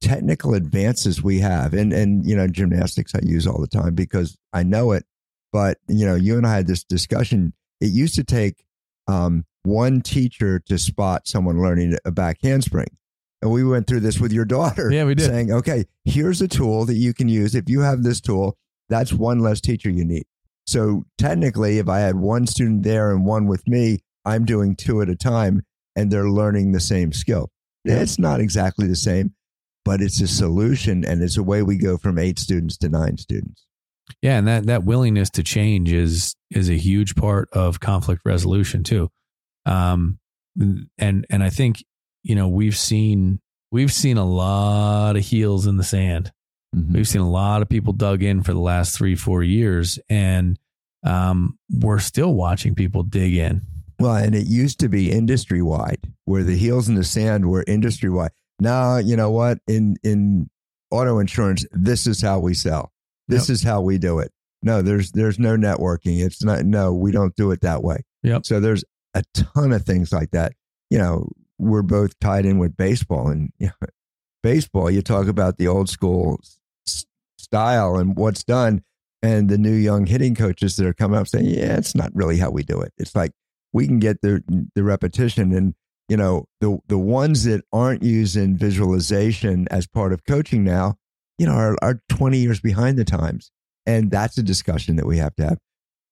technical 0.00 0.54
advances 0.54 1.22
we 1.22 1.38
have, 1.40 1.72
and 1.72 1.92
and 1.92 2.26
you 2.26 2.36
know 2.36 2.46
gymnastics 2.48 3.14
I 3.14 3.20
use 3.22 3.46
all 3.46 3.60
the 3.60 3.66
time 3.66 3.94
because 3.94 4.36
I 4.52 4.62
know 4.62 4.92
it. 4.92 5.04
But 5.52 5.78
you 5.88 6.06
know, 6.06 6.14
you 6.14 6.36
and 6.36 6.46
I 6.46 6.54
had 6.54 6.66
this 6.66 6.84
discussion. 6.84 7.52
It 7.80 7.92
used 7.92 8.14
to 8.16 8.24
take 8.24 8.64
um, 9.06 9.44
one 9.62 10.02
teacher 10.02 10.60
to 10.66 10.78
spot 10.78 11.26
someone 11.26 11.62
learning 11.62 11.96
a 12.04 12.10
back 12.10 12.38
handspring, 12.42 12.88
and 13.40 13.50
we 13.50 13.64
went 13.64 13.86
through 13.86 14.00
this 14.00 14.18
with 14.20 14.32
your 14.32 14.44
daughter. 14.44 14.90
Yeah, 14.90 15.04
we 15.04 15.14
did. 15.14 15.26
saying, 15.26 15.52
okay, 15.52 15.84
here's 16.04 16.42
a 16.42 16.48
tool 16.48 16.84
that 16.86 16.94
you 16.94 17.14
can 17.14 17.28
use. 17.28 17.54
If 17.54 17.68
you 17.68 17.80
have 17.80 18.02
this 18.02 18.20
tool, 18.20 18.56
that's 18.92 19.12
one 19.12 19.40
less 19.40 19.60
teacher 19.60 19.90
you 19.90 20.04
need. 20.04 20.24
So 20.66 21.04
technically, 21.18 21.78
if 21.78 21.88
I 21.88 22.00
had 22.00 22.16
one 22.16 22.46
student 22.46 22.82
there 22.82 23.10
and 23.10 23.26
one 23.26 23.46
with 23.46 23.66
me, 23.66 24.00
I'm 24.24 24.44
doing 24.44 24.76
two 24.76 25.02
at 25.02 25.08
a 25.08 25.16
time, 25.16 25.62
and 25.96 26.10
they're 26.10 26.30
learning 26.30 26.72
the 26.72 26.80
same 26.80 27.12
skill. 27.12 27.50
Yeah. 27.84 28.00
It's 28.00 28.18
not 28.18 28.40
exactly 28.40 28.86
the 28.86 28.96
same, 28.96 29.34
but 29.84 30.00
it's 30.00 30.20
a 30.20 30.28
solution 30.28 31.04
and 31.04 31.22
it's 31.22 31.36
a 31.36 31.42
way 31.42 31.62
we 31.62 31.76
go 31.76 31.96
from 31.96 32.18
eight 32.18 32.38
students 32.38 32.76
to 32.78 32.88
nine 32.88 33.18
students. 33.18 33.66
Yeah, 34.20 34.38
and 34.38 34.46
that 34.46 34.66
that 34.66 34.84
willingness 34.84 35.30
to 35.30 35.42
change 35.42 35.92
is 35.92 36.36
is 36.50 36.68
a 36.68 36.76
huge 36.76 37.14
part 37.14 37.48
of 37.52 37.80
conflict 37.80 38.22
resolution 38.24 38.82
too. 38.82 39.08
Um, 39.64 40.18
and 40.98 41.26
and 41.30 41.42
I 41.42 41.50
think 41.50 41.84
you 42.22 42.34
know 42.34 42.48
we've 42.48 42.76
seen 42.76 43.40
we've 43.70 43.92
seen 43.92 44.18
a 44.18 44.24
lot 44.24 45.16
of 45.16 45.24
heels 45.24 45.66
in 45.66 45.76
the 45.76 45.84
sand. 45.84 46.30
We've 46.72 47.08
seen 47.08 47.20
a 47.20 47.30
lot 47.30 47.60
of 47.62 47.68
people 47.68 47.92
dug 47.92 48.22
in 48.22 48.42
for 48.42 48.52
the 48.52 48.60
last 48.60 48.96
three 48.96 49.14
four 49.14 49.42
years, 49.42 49.98
and 50.08 50.58
um, 51.04 51.58
we're 51.70 51.98
still 51.98 52.34
watching 52.34 52.74
people 52.74 53.02
dig 53.02 53.34
in. 53.36 53.62
Well, 53.98 54.16
and 54.16 54.34
it 54.34 54.46
used 54.46 54.80
to 54.80 54.88
be 54.88 55.12
industry 55.12 55.62
wide, 55.62 56.00
where 56.24 56.42
the 56.42 56.56
heels 56.56 56.88
in 56.88 56.94
the 56.94 57.04
sand 57.04 57.48
were 57.48 57.64
industry 57.66 58.08
wide. 58.08 58.30
Now, 58.58 58.96
you 58.96 59.16
know 59.16 59.30
what? 59.30 59.58
In 59.66 59.96
in 60.02 60.48
auto 60.90 61.18
insurance, 61.18 61.66
this 61.72 62.06
is 62.06 62.22
how 62.22 62.38
we 62.38 62.54
sell. 62.54 62.92
This 63.28 63.48
is 63.48 63.62
how 63.62 63.80
we 63.80 63.98
do 63.98 64.18
it. 64.18 64.32
No, 64.62 64.82
there's 64.82 65.12
there's 65.12 65.38
no 65.38 65.56
networking. 65.56 66.24
It's 66.24 66.42
not. 66.42 66.64
No, 66.64 66.92
we 66.92 67.12
don't 67.12 67.34
do 67.36 67.50
it 67.50 67.60
that 67.62 67.82
way. 67.82 68.04
Yep. 68.22 68.46
So 68.46 68.60
there's 68.60 68.84
a 69.14 69.22
ton 69.34 69.72
of 69.72 69.84
things 69.84 70.12
like 70.12 70.30
that. 70.30 70.52
You 70.90 70.98
know, 70.98 71.28
we're 71.58 71.82
both 71.82 72.18
tied 72.18 72.46
in 72.46 72.58
with 72.58 72.76
baseball, 72.76 73.28
and 73.28 73.52
you 73.58 73.66
know, 73.80 73.88
baseball. 74.42 74.90
You 74.90 75.02
talk 75.02 75.26
about 75.26 75.58
the 75.58 75.68
old 75.68 75.88
school 75.88 76.40
style 77.52 77.96
and 77.96 78.16
what's 78.16 78.44
done, 78.44 78.82
and 79.22 79.48
the 79.48 79.58
new 79.58 79.74
young 79.74 80.06
hitting 80.06 80.34
coaches 80.34 80.76
that 80.76 80.86
are 80.86 80.94
coming 80.94 81.18
up 81.18 81.28
saying, 81.28 81.46
"Yeah, 81.46 81.76
it's 81.76 81.94
not 81.94 82.10
really 82.14 82.38
how 82.38 82.50
we 82.50 82.62
do 82.62 82.80
it." 82.80 82.92
It's 82.98 83.14
like 83.14 83.32
we 83.72 83.86
can 83.86 83.98
get 83.98 84.20
the 84.22 84.42
the 84.74 84.82
repetition 84.82 85.52
and 85.52 85.74
you 86.08 86.16
know 86.16 86.46
the 86.60 86.78
the 86.88 86.98
ones 86.98 87.44
that 87.44 87.62
aren't 87.72 88.02
using 88.02 88.56
visualization 88.56 89.66
as 89.70 89.86
part 89.86 90.12
of 90.12 90.24
coaching 90.24 90.64
now 90.64 90.96
you 91.38 91.46
know 91.46 91.54
are, 91.54 91.76
are 91.80 92.02
20 92.08 92.38
years 92.38 92.60
behind 92.60 92.98
the 92.98 93.04
times 93.04 93.50
and 93.86 94.10
that's 94.10 94.38
a 94.38 94.42
discussion 94.42 94.96
that 94.96 95.06
we 95.06 95.18
have 95.18 95.34
to 95.36 95.44
have 95.44 95.58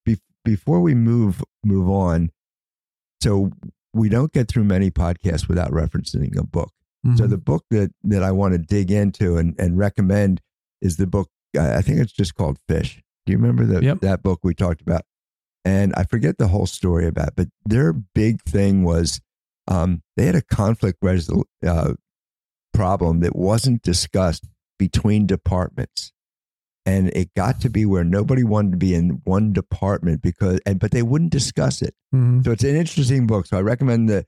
Be- 0.04 0.20
before 0.44 0.80
we 0.80 0.94
move 0.94 1.42
move 1.64 1.88
on. 1.88 2.30
So 3.22 3.50
we 3.92 4.08
don't 4.08 4.32
get 4.32 4.48
through 4.48 4.64
many 4.64 4.90
podcasts 4.90 5.48
without 5.48 5.70
referencing 5.70 6.36
a 6.38 6.44
book. 6.44 6.72
Mm-hmm. 7.06 7.16
So 7.16 7.26
the 7.26 7.38
book 7.38 7.64
that 7.70 7.92
that 8.04 8.22
I 8.22 8.32
want 8.32 8.52
to 8.52 8.58
dig 8.58 8.90
into 8.90 9.36
and, 9.36 9.58
and 9.58 9.78
recommend 9.78 10.40
is 10.80 10.96
the 10.96 11.06
book. 11.06 11.28
I 11.58 11.82
think 11.82 11.98
it's 11.98 12.12
just 12.12 12.34
called 12.34 12.58
Fish. 12.68 13.02
Do 13.26 13.32
you 13.32 13.38
remember 13.38 13.64
the, 13.64 13.82
Yep. 13.84 14.00
that 14.00 14.22
book 14.22 14.40
we 14.42 14.54
talked 14.54 14.80
about? 14.80 15.02
And 15.64 15.92
I 15.94 16.04
forget 16.04 16.38
the 16.38 16.48
whole 16.48 16.66
story 16.66 17.06
about, 17.06 17.28
it, 17.28 17.34
but 17.36 17.48
their 17.66 17.92
big 17.92 18.40
thing 18.42 18.82
was 18.84 19.20
um, 19.68 20.02
they 20.16 20.26
had 20.26 20.34
a 20.34 20.42
conflict 20.42 21.00
resol- 21.02 21.44
uh, 21.66 21.94
problem 22.72 23.20
that 23.20 23.36
wasn't 23.36 23.82
discussed 23.82 24.46
between 24.78 25.26
departments, 25.26 26.12
and 26.86 27.08
it 27.10 27.34
got 27.34 27.60
to 27.60 27.68
be 27.68 27.84
where 27.84 28.04
nobody 28.04 28.42
wanted 28.42 28.70
to 28.72 28.76
be 28.78 28.94
in 28.94 29.20
one 29.24 29.52
department 29.52 30.22
because, 30.22 30.60
and 30.64 30.80
but 30.80 30.92
they 30.92 31.02
wouldn't 31.02 31.30
discuss 31.32 31.82
it. 31.82 31.94
Mhm. 32.14 32.42
So 32.44 32.52
it's 32.52 32.64
an 32.64 32.74
interesting 32.76 33.26
book. 33.26 33.46
So 33.46 33.58
I 33.58 33.60
recommend 33.60 34.08
that 34.08 34.26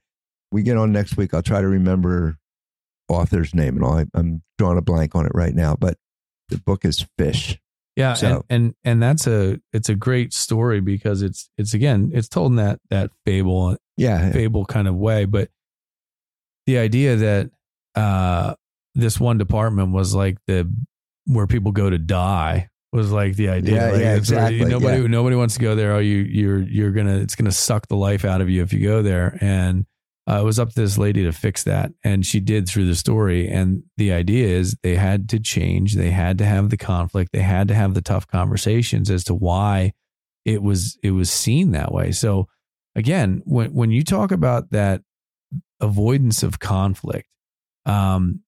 we 0.51 0.61
get 0.61 0.77
on 0.77 0.91
next 0.91 1.17
week. 1.17 1.33
I'll 1.33 1.41
try 1.41 1.61
to 1.61 1.67
remember 1.67 2.37
author's 3.09 3.55
name 3.55 3.75
and 3.77 3.83
all. 3.83 4.03
I'm 4.13 4.43
drawing 4.59 4.77
a 4.77 4.81
blank 4.81 5.15
on 5.15 5.25
it 5.25 5.31
right 5.33 5.55
now, 5.55 5.75
but 5.75 5.97
the 6.49 6.57
book 6.57 6.85
is 6.85 7.05
Fish. 7.17 7.59
Yeah, 7.95 8.13
So- 8.15 8.43
and, 8.49 8.63
and 8.65 8.75
and 8.83 9.03
that's 9.03 9.27
a 9.27 9.59
it's 9.71 9.89
a 9.89 9.95
great 9.95 10.33
story 10.33 10.79
because 10.81 11.21
it's 11.21 11.49
it's 11.57 11.73
again 11.73 12.11
it's 12.13 12.27
told 12.27 12.51
in 12.53 12.55
that 12.55 12.79
that 12.89 13.11
fable 13.25 13.77
Yeah, 13.97 14.31
fable 14.31 14.65
kind 14.65 14.87
of 14.87 14.95
way, 14.95 15.25
but 15.25 15.49
the 16.65 16.77
idea 16.79 17.15
that 17.17 17.51
uh 17.95 18.55
this 18.95 19.19
one 19.19 19.37
department 19.37 19.91
was 19.91 20.15
like 20.15 20.37
the 20.47 20.71
where 21.25 21.47
people 21.47 21.71
go 21.71 21.89
to 21.89 21.97
die 21.97 22.69
was 22.91 23.11
like 23.11 23.35
the 23.35 23.49
idea. 23.49 23.75
Yeah, 23.75 23.91
Like, 23.91 24.01
yeah, 24.01 24.15
exactly, 24.15 24.59
Nobody 24.65 25.01
yeah. 25.01 25.07
nobody 25.07 25.35
wants 25.35 25.55
to 25.55 25.59
go 25.61 25.75
there. 25.75 25.93
Oh, 25.93 25.99
you 25.99 26.17
you're 26.17 26.61
you're 26.61 26.91
gonna 26.91 27.17
it's 27.17 27.35
gonna 27.35 27.51
suck 27.51 27.87
the 27.87 27.95
life 27.95 28.25
out 28.25 28.41
of 28.41 28.49
you 28.49 28.61
if 28.63 28.71
you 28.73 28.79
go 28.81 29.01
there. 29.01 29.37
And 29.41 29.85
uh, 30.29 30.39
it 30.39 30.43
was 30.43 30.57
up 30.59 30.69
to 30.69 30.75
this 30.75 30.97
lady 30.97 31.23
to 31.23 31.31
fix 31.33 31.63
that, 31.63 31.91
and 32.03 32.25
she 32.25 32.39
did 32.39 32.67
through 32.67 32.85
the 32.87 32.95
story. 32.95 33.47
And 33.49 33.83
the 33.97 34.13
idea 34.13 34.47
is 34.47 34.77
they 34.81 34.95
had 34.95 35.27
to 35.29 35.39
change. 35.39 35.95
They 35.95 36.11
had 36.11 36.37
to 36.37 36.45
have 36.45 36.69
the 36.69 36.77
conflict. 36.77 37.31
They 37.33 37.41
had 37.41 37.67
to 37.67 37.73
have 37.75 37.93
the 37.93 38.01
tough 38.01 38.25
conversations 38.27 39.09
as 39.09 39.23
to 39.25 39.33
why 39.35 39.93
it 40.45 40.61
was 40.63 40.97
it 41.03 41.11
was 41.11 41.29
seen 41.29 41.71
that 41.71 41.91
way. 41.91 42.11
So 42.11 42.47
again, 42.95 43.41
when 43.45 43.73
when 43.73 43.91
you 43.91 44.03
talk 44.03 44.31
about 44.31 44.69
that 44.71 45.01
avoidance 45.81 46.43
of 46.43 46.59
conflict, 46.59 47.27
um, 47.85 48.41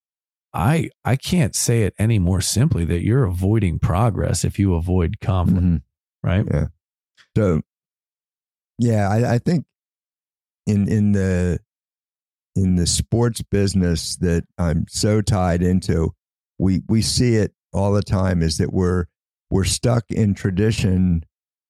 I 0.54 0.90
I 1.04 1.18
can't 1.18 1.56
say 1.56 1.84
it 1.84 1.94
any 2.00 2.20
more 2.20 2.40
simply 2.40 2.86
that 2.86 3.04
you're 3.04 3.26
avoiding 3.26 3.80
progress 3.80 4.46
if 4.46 4.58
you 4.58 4.76
avoid 4.76 5.20
conflict, 5.20 5.66
Mhm. 5.66 5.82
right? 6.24 6.46
Yeah. 6.50 6.68
So, 7.36 7.62
yeah, 8.80 9.10
I, 9.10 9.34
I 9.36 9.38
think 9.40 9.66
in 10.66 10.88
in 10.88 11.12
the 11.12 11.60
in 12.56 12.76
the 12.76 12.88
sports 12.88 13.41
business 13.41 14.15
that 14.18 14.46
I'm 14.58 14.86
so 14.89 15.22
tied 15.22 15.62
into, 15.62 16.13
we 16.58 16.82
we 16.88 17.02
see 17.02 17.36
it 17.36 17.54
all 17.74 17.91
the 17.91 18.04
time. 18.04 18.41
Is 18.41 18.58
that 18.58 18.74
we're 18.74 19.06
we're 19.50 19.63
stuck 19.63 20.06
in 20.10 20.34
tradition 20.34 21.24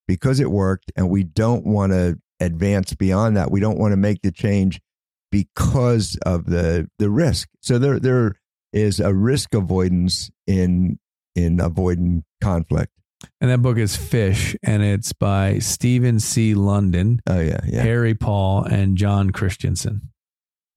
because 0.07 0.39
it 0.39 0.51
worked, 0.51 0.91
and 0.95 1.09
we 1.09 1.23
don't 1.23 1.65
want 1.65 1.91
to 1.91 2.19
advance 2.39 2.93
beyond 2.93 3.37
that. 3.37 3.51
We 3.51 3.59
don't 3.59 3.77
want 3.77 3.93
to 3.93 3.97
make 3.97 4.21
the 4.21 4.31
change 4.31 4.79
because 5.31 6.17
of 6.25 6.45
the 6.45 6.87
the 6.99 7.09
risk. 7.09 7.49
So 7.61 7.77
there 7.77 7.99
there 7.99 8.35
is 8.71 8.99
a 8.99 9.13
risk 9.13 9.53
avoidance 9.53 10.29
in 10.45 10.99
in 11.35 11.59
avoiding 11.59 12.23
conflict. 12.41 12.91
And 13.41 13.49
that 13.49 13.61
book 13.61 13.77
is 13.77 13.95
Fish, 13.95 14.55
and 14.61 14.83
it's 14.83 15.13
by 15.13 15.59
Stephen 15.59 16.19
C. 16.19 16.53
Lundin, 16.53 17.19
Oh 17.27 17.39
yeah, 17.39 17.61
yeah. 17.65 17.81
Harry 17.81 18.13
Paul, 18.13 18.63
and 18.63 18.97
John 18.97 19.31
Christensen. 19.31 20.09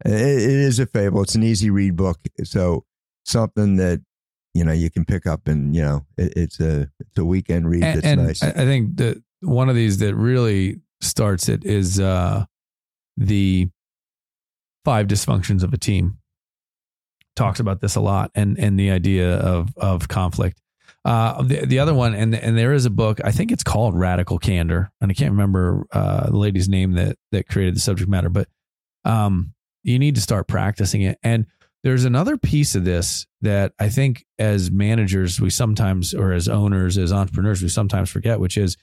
It, 0.04 0.12
it 0.12 0.50
is 0.50 0.78
a 0.78 0.86
fable. 0.86 1.22
It's 1.22 1.34
an 1.34 1.42
easy 1.42 1.70
read 1.70 1.96
book. 1.96 2.18
So 2.44 2.84
something 3.24 3.76
that 3.76 4.00
you 4.54 4.64
know 4.64 4.72
you 4.72 4.90
can 4.90 5.04
pick 5.04 5.26
up 5.26 5.46
and 5.46 5.74
you 5.74 5.82
know 5.82 6.06
it, 6.16 6.32
it's 6.36 6.60
a 6.60 6.90
it's 7.00 7.18
a 7.18 7.24
weekend 7.24 7.70
read 7.70 7.82
and, 7.82 7.96
that's 7.96 8.06
and 8.06 8.26
nice. 8.26 8.42
I, 8.42 8.52
think 8.52 8.96
that 8.96 9.22
one 9.40 9.68
of 9.68 9.76
these 9.76 9.98
that 9.98 10.14
really 10.14 10.80
starts 11.00 11.48
it 11.48 11.64
is 11.64 12.00
uh, 12.00 12.44
the 13.16 13.68
five 14.84 15.06
dysfunctions 15.06 15.62
of 15.62 15.72
a 15.72 15.78
team. 15.78 16.18
Talks 17.36 17.60
about 17.60 17.80
this 17.80 17.94
a 17.94 18.00
lot, 18.00 18.32
and 18.34 18.58
and 18.58 18.78
the 18.78 18.90
idea 18.90 19.36
of 19.36 19.76
of 19.76 20.08
conflict. 20.08 20.60
Uh, 21.04 21.40
the 21.42 21.64
the 21.66 21.78
other 21.78 21.94
one, 21.94 22.14
and 22.14 22.34
and 22.34 22.58
there 22.58 22.72
is 22.72 22.84
a 22.84 22.90
book. 22.90 23.20
I 23.24 23.30
think 23.30 23.52
it's 23.52 23.62
called 23.62 23.94
Radical 23.94 24.38
Candor, 24.38 24.90
and 25.00 25.10
I 25.10 25.14
can't 25.14 25.30
remember 25.30 25.86
uh, 25.92 26.30
the 26.30 26.36
lady's 26.36 26.68
name 26.68 26.92
that 26.94 27.16
that 27.30 27.48
created 27.48 27.76
the 27.76 27.80
subject 27.80 28.10
matter, 28.10 28.28
but 28.28 28.48
um, 29.04 29.54
you 29.88 29.98
need 29.98 30.14
to 30.14 30.20
start 30.20 30.46
practicing 30.46 31.02
it. 31.02 31.18
And 31.22 31.46
there's 31.84 32.04
another 32.04 32.36
piece 32.36 32.74
of 32.74 32.84
this 32.84 33.26
that 33.40 33.72
I 33.78 33.88
think 33.88 34.26
as 34.38 34.70
managers, 34.70 35.40
we 35.40 35.50
sometimes, 35.50 36.12
or 36.12 36.32
as 36.32 36.48
owners, 36.48 36.98
as 36.98 37.12
entrepreneurs, 37.12 37.62
we 37.62 37.68
sometimes 37.68 38.10
forget, 38.10 38.40
which 38.40 38.56
is 38.56 38.76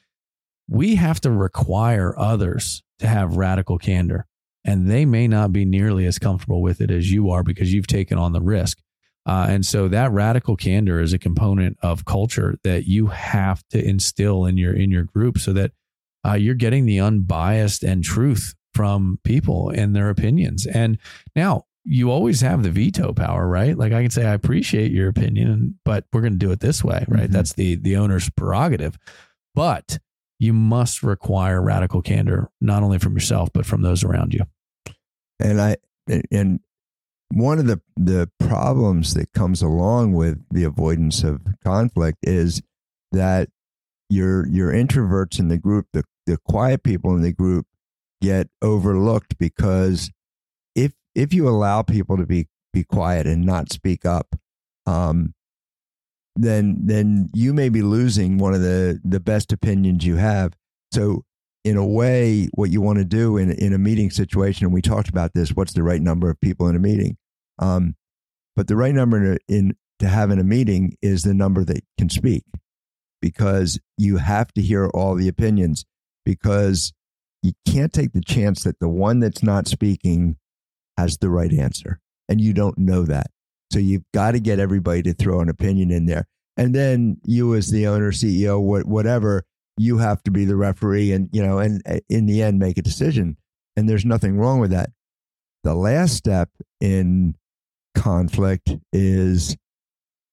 we 0.67 0.95
have 0.95 1.21
to 1.21 1.31
require 1.31 2.17
others 2.17 2.83
to 2.99 3.07
have 3.07 3.37
radical 3.37 3.77
candor. 3.77 4.25
And 4.63 4.89
they 4.89 5.05
may 5.05 5.27
not 5.27 5.51
be 5.51 5.65
nearly 5.65 6.05
as 6.07 6.17
comfortable 6.17 6.61
with 6.61 6.81
it 6.81 6.89
as 6.89 7.11
you 7.11 7.29
are 7.29 7.43
because 7.43 7.71
you've 7.71 7.87
taken 7.87 8.17
on 8.17 8.33
the 8.33 8.41
risk. 8.41 8.79
Uh, 9.27 9.47
and 9.49 9.65
so 9.65 9.87
that 9.87 10.11
radical 10.11 10.55
candor 10.55 10.99
is 10.99 11.13
a 11.13 11.19
component 11.19 11.77
of 11.81 12.05
culture 12.05 12.57
that 12.63 12.87
you 12.87 13.07
have 13.07 13.63
to 13.69 13.83
instill 13.83 14.45
in 14.45 14.57
your 14.57 14.73
in 14.73 14.91
your 14.91 15.03
group 15.03 15.39
so 15.39 15.51
that 15.51 15.71
uh, 16.25 16.33
you're 16.33 16.55
getting 16.55 16.85
the 16.85 16.99
unbiased 16.99 17.83
and 17.83 18.03
truth 18.03 18.55
from 18.75 19.19
people 19.23 19.69
and 19.69 19.95
their 19.95 20.09
opinions. 20.09 20.67
And 20.67 20.99
now 21.35 21.65
you 21.85 22.11
always 22.11 22.41
have 22.41 22.61
the 22.63 22.71
veto 22.71 23.13
power, 23.13 23.47
right? 23.47 23.77
Like 23.77 23.93
I 23.93 24.01
can 24.01 24.11
say, 24.11 24.25
I 24.25 24.33
appreciate 24.33 24.91
your 24.91 25.07
opinion, 25.07 25.79
but 25.85 26.05
we're 26.11 26.21
going 26.21 26.33
to 26.33 26.39
do 26.39 26.51
it 26.51 26.59
this 26.59 26.83
way, 26.83 27.05
right? 27.07 27.29
Mhm. 27.29 27.31
That's 27.31 27.53
the 27.53 27.75
the 27.75 27.95
owner's 27.95 28.29
prerogative. 28.31 28.97
But 29.53 29.99
you 30.39 30.51
must 30.51 31.01
require 31.03 31.61
radical 31.61 32.01
candor, 32.01 32.49
not 32.59 32.83
only 32.83 32.99
from 32.99 33.13
yourself 33.13 33.49
but 33.53 33.65
from 33.65 33.81
those 33.81 34.03
around 34.03 34.33
you. 34.33 34.41
and 35.39 35.59
I 35.61 35.77
and 36.31 36.59
one 37.31 37.59
of 37.59 37.67
the 37.67 37.81
the 37.97 38.29
problems 38.39 39.13
that 39.15 39.33
comes 39.33 39.61
along 39.61 40.13
with 40.13 40.43
the 40.51 40.63
avoidance 40.63 41.23
of 41.23 41.41
conflict 41.63 42.19
is 42.23 42.61
that 43.11 43.49
your 44.09 44.47
your 44.47 44.71
introverts 44.71 45.39
in 45.39 45.47
the 45.49 45.57
group, 45.57 45.87
the 45.93 46.03
the 46.25 46.37
quiet 46.37 46.83
people 46.83 47.15
in 47.15 47.21
the 47.21 47.31
group, 47.33 47.65
get 48.25 48.47
overlooked 48.61 49.37
because 49.37 50.11
if 50.75 50.93
if 51.13 51.33
you 51.33 51.47
allow 51.47 51.81
people 51.81 52.17
to 52.17 52.25
be 52.25 52.47
be 52.73 52.83
quiet 52.83 53.25
and 53.25 53.45
not 53.45 53.71
speak 53.71 54.05
up, 54.05 54.35
um, 54.85 55.33
then 56.35 56.77
then 56.81 57.29
you 57.33 57.53
may 57.53 57.69
be 57.69 57.81
losing 57.81 58.37
one 58.37 58.53
of 58.53 58.61
the 58.61 58.99
the 59.03 59.19
best 59.19 59.53
opinions 59.53 60.05
you 60.05 60.17
have. 60.17 60.53
So 60.91 61.23
in 61.63 61.77
a 61.77 61.85
way, 61.85 62.49
what 62.53 62.69
you 62.69 62.81
want 62.81 62.99
to 62.99 63.05
do 63.05 63.37
in 63.37 63.51
in 63.51 63.73
a 63.73 63.77
meeting 63.77 64.11
situation, 64.11 64.65
and 64.65 64.73
we 64.73 64.81
talked 64.81 65.09
about 65.09 65.33
this, 65.33 65.51
what's 65.51 65.73
the 65.73 65.83
right 65.83 66.01
number 66.01 66.29
of 66.29 66.39
people 66.39 66.67
in 66.67 66.75
a 66.75 66.79
meeting? 66.79 67.17
Um, 67.59 67.95
but 68.55 68.67
the 68.67 68.75
right 68.75 68.93
number 68.93 69.33
in, 69.33 69.39
in 69.47 69.75
to 69.99 70.07
have 70.07 70.29
in 70.31 70.39
a 70.39 70.43
meeting 70.43 70.97
is 71.01 71.23
the 71.23 71.33
number 71.33 71.63
that 71.63 71.83
can 71.97 72.09
speak, 72.09 72.43
because 73.21 73.79
you 73.97 74.17
have 74.17 74.51
to 74.53 74.61
hear 74.61 74.87
all 74.87 75.15
the 75.15 75.29
opinions, 75.29 75.85
because 76.25 76.93
you 77.45 77.53
can't 77.71 77.93
take 77.93 78.13
the 78.13 78.23
chance 78.23 78.63
that 78.63 78.79
the 78.79 78.89
one 78.89 79.19
that's 79.19 79.43
not 79.43 79.67
speaking 79.67 80.37
has 80.97 81.19
the 81.19 81.29
right 81.29 81.53
answer, 81.53 81.99
and 82.27 82.41
you 82.41 82.53
don't 82.53 82.77
know 82.77 83.03
that. 83.03 83.27
So 83.71 83.77
you've 83.77 84.09
got 84.13 84.31
to 84.31 84.39
get 84.39 84.59
everybody 84.59 85.03
to 85.03 85.13
throw 85.13 85.41
an 85.41 85.49
opinion 85.49 85.91
in 85.91 86.07
there, 86.07 86.25
and 86.57 86.73
then 86.73 87.17
you, 87.23 87.53
as 87.53 87.69
the 87.69 87.85
owner, 87.85 88.11
CEO, 88.11 88.59
whatever, 88.85 89.43
you 89.77 89.99
have 89.99 90.23
to 90.23 90.31
be 90.31 90.45
the 90.45 90.55
referee 90.55 91.11
and 91.11 91.29
you 91.31 91.45
know 91.45 91.59
and 91.59 91.83
uh, 91.87 91.99
in 92.09 92.25
the 92.25 92.41
end 92.41 92.57
make 92.57 92.79
a 92.79 92.81
decision. 92.81 93.37
And 93.75 93.87
there's 93.87 94.05
nothing 94.05 94.37
wrong 94.37 94.59
with 94.59 94.71
that. 94.71 94.89
The 95.63 95.75
last 95.75 96.15
step 96.15 96.49
in 96.79 97.35
conflict 97.93 98.71
is 98.91 99.55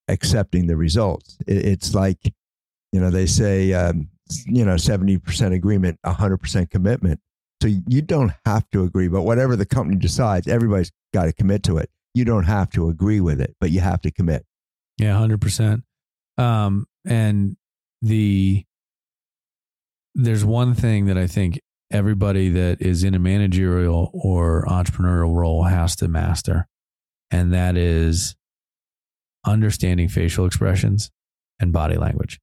accepting 0.09 0.67
the 0.67 0.77
results. 0.77 1.37
It's 1.47 1.95
like 1.95 2.33
you 2.91 3.01
know 3.01 3.11
they 3.11 3.27
say 3.27 3.75
um, 3.75 4.09
you 4.47 4.65
know 4.65 4.75
70% 4.75 5.55
agreement 5.55 5.99
100% 6.05 6.71
commitment 6.71 7.21
so 7.63 7.69
you 7.87 8.03
don't 8.03 8.33
have 8.45 8.69
to 8.71 8.85
agree 8.85 9.09
but 9.09 9.23
whatever 9.23 9.57
the 9.57 9.67
company 9.67 9.99
decides 9.99 10.49
everybody's 10.49 10.91
got 11.13 11.25
to 11.25 11.33
commit 11.33 11.63
to 11.65 11.79
it 11.79 11.91
you 12.15 12.25
don't 12.25 12.45
have 12.45 12.71
to 12.71 12.89
agree 12.89 13.21
with 13.21 13.41
it 13.41 13.55
but 13.61 13.71
you 13.71 13.81
have 13.81 14.01
to 14.03 14.11
commit 14.11 14.45
Yeah, 14.99 15.17
hundred 15.17 15.41
percent. 15.41 15.85
Um, 16.39 16.87
and 17.05 17.57
the 18.01 18.65
there's 20.15 20.45
one 20.45 20.75
thing 20.75 21.07
that 21.07 21.17
I 21.17 21.27
think 21.27 21.61
everybody 21.91 22.51
that 22.51 22.81
is 22.81 23.05
in 23.05 23.15
a 23.15 23.19
managerial 23.19 24.11
or 24.13 24.65
entrepreneurial 24.67 25.35
role 25.35 25.65
has 25.65 25.97
to 25.97 26.09
master, 26.09 26.67
and 27.31 27.53
that 27.53 27.77
is 27.77 28.37
understanding 29.45 30.09
facial 30.09 30.47
expressions 30.47 31.11
and 31.59 31.73
body 31.73 31.97
language. 31.97 32.39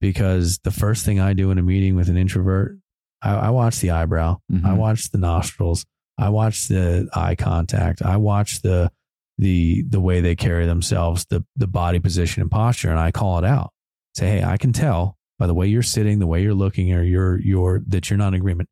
Because 0.00 0.58
the 0.64 0.70
first 0.70 1.04
thing 1.04 1.20
I 1.20 1.32
do 1.32 1.50
in 1.50 1.58
a 1.58 1.62
meeting 1.62 1.96
with 1.96 2.08
an 2.08 2.16
introvert, 2.16 2.78
I, 3.22 3.34
I 3.34 3.50
watch 3.50 3.80
the 3.80 3.90
eyebrow, 3.90 4.38
Mhm. 4.52 4.64
I 4.64 4.72
watch 4.74 5.10
the 5.10 5.18
nostrils, 5.18 5.84
I 6.18 6.28
watch 6.30 6.68
the 6.68 7.08
eye 7.14 7.34
contact, 7.34 8.02
I 8.02 8.16
watch 8.16 8.62
the 8.62 8.90
the 9.38 9.84
the 9.88 10.00
way 10.00 10.20
they 10.22 10.34
carry 10.34 10.64
themselves, 10.66 11.26
the 11.28 11.44
the 11.56 11.66
body 11.66 11.98
position 11.98 12.40
and 12.42 12.50
posture, 12.50 12.90
and 12.90 12.98
I 12.98 13.10
call 13.10 13.38
it 13.38 13.44
out. 13.44 13.70
Say, 14.14 14.38
hey, 14.38 14.44
I 14.44 14.56
can 14.56 14.72
tell 14.72 15.16
by 15.38 15.46
the 15.46 15.52
way 15.54 15.66
you're 15.66 15.82
sitting, 15.82 16.18
the 16.18 16.26
way 16.26 16.42
you're 16.42 16.54
looking, 16.54 16.92
or 16.94 17.02
you're 17.02 17.38
you're 17.40 17.82
that 17.88 18.08
you're 18.08 18.16
not 18.16 18.28
in 18.28 18.34
agreement. 18.34 18.68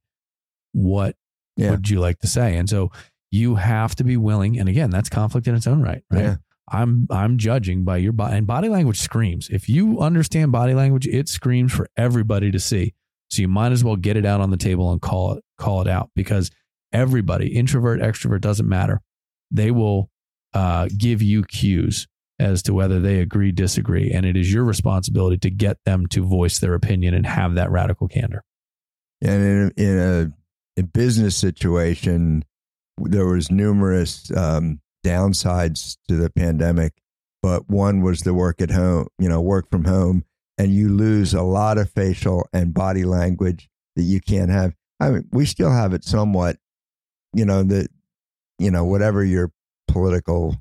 What 0.73 1.17
Yeah. 1.57 1.71
would 1.73 1.89
you 1.91 2.01
like 2.01 2.19
to 2.21 2.27
say? 2.27 2.57
And 2.57 2.69
so 2.69 2.91
you 3.31 3.57
have 3.57 3.95
to 3.97 4.05
be 4.05 4.17
willing. 4.17 4.59
And 4.59 4.69
again, 4.69 4.91
that's 4.91 5.09
conflict 5.11 5.47
in 5.47 5.55
its 5.55 5.67
own 5.67 5.83
right, 5.83 6.03
right? 6.11 6.23
Yeah. 6.23 6.37
I'm 6.68 7.07
I'm 7.11 7.38
judging 7.38 7.85
by 7.85 7.98
your 7.98 8.12
body 8.12 8.37
and 8.37 8.46
body 8.46 8.68
language 8.68 8.98
screams. 8.98 9.48
If 9.50 9.68
you 9.68 10.00
understand 10.00 10.53
body 10.53 10.74
language, 10.74 11.07
it 11.07 11.29
screams 11.29 11.72
for 11.72 11.88
everybody 11.96 12.50
to 12.50 12.59
see. 12.59 12.94
So 13.31 13.42
you 13.42 13.48
might 13.48 13.72
as 13.72 13.85
well 13.85 13.96
get 13.96 14.16
it 14.16 14.24
out 14.24 14.40
on 14.40 14.50
the 14.50 14.57
table 14.57 14.92
and 14.92 15.00
call 15.00 15.35
it 15.35 15.44
call 15.59 15.81
it 15.83 15.88
out 15.88 16.11
because 16.14 16.50
everybody, 16.92 17.48
introvert, 17.48 18.00
extrovert, 18.00 18.40
doesn't 18.40 18.68
matter. 18.68 19.00
They 19.50 19.70
will 19.70 20.11
uh, 20.55 20.88
give 20.96 21.20
you 21.20 21.42
cues 21.44 22.07
as 22.38 22.62
to 22.62 22.74
whether 22.74 23.00
they 23.00 23.20
agree, 23.20 23.53
disagree, 23.53 24.11
and 24.11 24.24
it 24.24 24.37
is 24.37 24.53
your 24.53 24.64
responsibility 24.64 25.37
to 25.38 25.50
get 25.50 25.77
them 25.85 26.07
to 26.09 26.24
voice 26.24 26.59
their 26.59 26.74
opinion 26.74 27.14
and 27.14 27.27
have 27.27 27.55
that 27.55 27.70
radical 27.70 28.09
candor. 28.09 28.42
And 29.20 29.42
in 29.42 29.72
a, 29.77 29.83
in 29.83 29.98
a, 29.98 30.81
a 30.81 30.83
business 30.83 31.37
situation, 31.37 32.44
there 32.98 33.27
was 33.27 33.50
numerous 33.50 34.31
um, 34.37 34.81
downsides 35.05 35.99
to 36.09 36.17
the 36.17 36.31
pandemic, 36.31 36.95
but 37.43 37.69
one 37.69 38.01
was 38.03 38.23
the 38.23 38.35
work 38.35 38.61
at 38.61 38.71
home, 38.71 39.09
you 39.19 39.29
know, 39.29 39.40
work 39.40 39.71
from 39.71 39.85
home, 39.85 40.25
and 40.59 40.75
you 40.75 40.88
lose 40.88 41.35
a 41.35 41.43
lot 41.43 41.79
of 41.79 41.90
facial 41.90 42.49
and 42.53 42.75
body 42.75 43.05
language 43.05 43.69
that 43.97 44.03
you 44.03 44.21
can't 44.21 44.51
have. 44.51 44.75
I 44.99 45.11
mean, 45.11 45.29
we 45.31 45.45
still 45.45 45.71
have 45.71 45.93
it 45.93 46.05
somewhat, 46.05 46.57
you 47.33 47.45
know, 47.45 47.62
that, 47.62 47.88
you 48.59 48.71
know, 48.71 48.85
whatever 48.85 49.23
your 49.23 49.53
political 49.88 50.57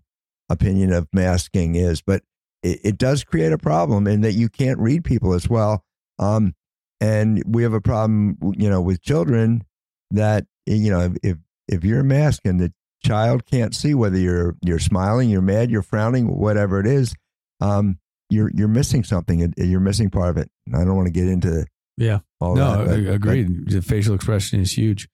opinion 0.50 0.92
of 0.92 1.08
masking 1.14 1.76
is, 1.76 2.02
but 2.02 2.22
it, 2.62 2.80
it 2.84 2.98
does 2.98 3.24
create 3.24 3.54
a 3.54 3.58
problem 3.58 4.08
in 4.08 4.22
that 4.22 4.34
you 4.34 4.50
can't 4.50 4.80
read 4.80 5.04
people 5.04 5.34
as 5.34 5.50
well. 5.50 5.84
Um, 6.20 6.54
and 7.00 7.44
we 7.46 7.64
have 7.64 7.74
a 7.74 7.82
problem, 7.82 8.38
you 8.58 8.70
know, 8.70 8.82
with 8.82 9.02
children 9.02 9.64
that 10.12 10.46
you 10.66 10.90
know 10.90 11.14
if 11.22 11.38
if 11.68 11.84
you're 11.84 12.04
masking, 12.04 12.58
the 12.58 12.74
child 13.04 13.46
can't 13.46 13.76
see 13.76 13.94
whether 13.94 14.18
you're 14.18 14.56
you're 14.62 14.80
smiling, 14.80 15.30
you're 15.30 15.42
mad, 15.42 15.70
you're 15.70 15.82
frowning, 15.82 16.28
whatever 16.28 16.80
it 16.80 16.88
is, 16.88 17.14
um, 17.62 17.98
you're 18.30 18.50
you're 18.54 18.68
missing 18.68 19.04
something. 19.04 19.54
You're 19.58 19.80
missing 19.80 20.10
part 20.10 20.30
of 20.30 20.38
it. 20.38 20.50
I 20.74 20.80
don't 20.84 20.96
want 20.96 21.08
to 21.08 21.12
get 21.14 21.28
into 21.28 21.66
Yeah. 21.98 22.20
all 22.40 22.56
no, 22.56 22.86
that. 22.86 22.86
but- 22.88 23.12
I- 23.12 23.14
agreed. 23.16 23.70
the 23.70 23.82
facial 23.82 24.16
expression 24.16 24.60
is 24.62 24.72
huge. 24.78 25.08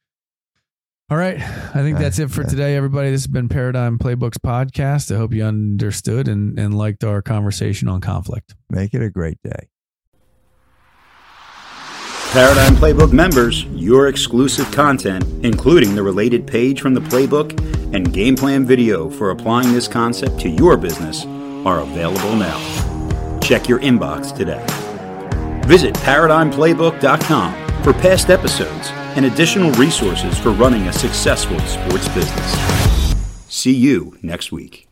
All 1.12 1.18
right. 1.18 1.42
I 1.42 1.82
think 1.82 1.98
that's 1.98 2.20
it 2.20 2.30
for 2.30 2.44
yeah. 2.44 2.50
today, 2.50 2.76
everybody. 2.76 3.10
This 3.10 3.22
has 3.22 3.28
been 3.28 3.50
Paradigm 3.50 3.98
Playbooks 3.98 4.38
podcast. 4.38 5.12
I 5.12 5.18
hope 5.18 5.34
you 5.34 5.44
understood 5.44 6.28
and, 6.28 6.60
and 6.60 6.78
liked 6.78 7.04
our 7.04 7.24
conversation 7.24 7.88
on 7.88 8.00
conflict. 8.00 8.54
make 8.70 8.94
it 8.94 9.02
a 9.02 9.10
great 9.10 9.40
day. 9.44 9.70
Paradigm 12.32 12.76
Playbook 12.76 13.12
members, 13.12 13.64
your 13.66 14.08
exclusive 14.08 14.72
content, 14.72 15.24
including 15.44 15.96
the 15.96 16.04
related 16.04 16.46
page 16.46 16.80
from 16.80 16.94
the 16.94 17.00
playbook 17.02 17.58
and 17.94 18.14
game 18.14 18.36
plan 18.36 18.66
video 18.66 19.10
for 19.10 19.32
applying 19.32 19.72
this 19.74 19.88
concept 19.88 20.40
to 20.42 20.50
your 20.50 20.78
business, 20.78 21.26
are 21.66 21.80
available 21.80 22.36
now. 22.36 22.60
Check 23.42 23.68
your 23.68 23.80
inbox 23.80 24.36
today. 24.36 24.66
Visit 25.68 25.96
ParadigmPlaybook.com 25.96 27.84
for 27.84 27.94
past 27.94 28.30
episodes 28.30 28.90
and 29.16 29.26
additional 29.26 29.72
resources 29.74 30.38
for 30.38 30.52
running 30.52 30.88
a 30.88 30.94
successful 30.94 31.60
sports 31.62 32.08
business. 32.10 33.16
See 33.48 33.74
you 33.74 34.18
next 34.22 34.52
week. 34.52 34.89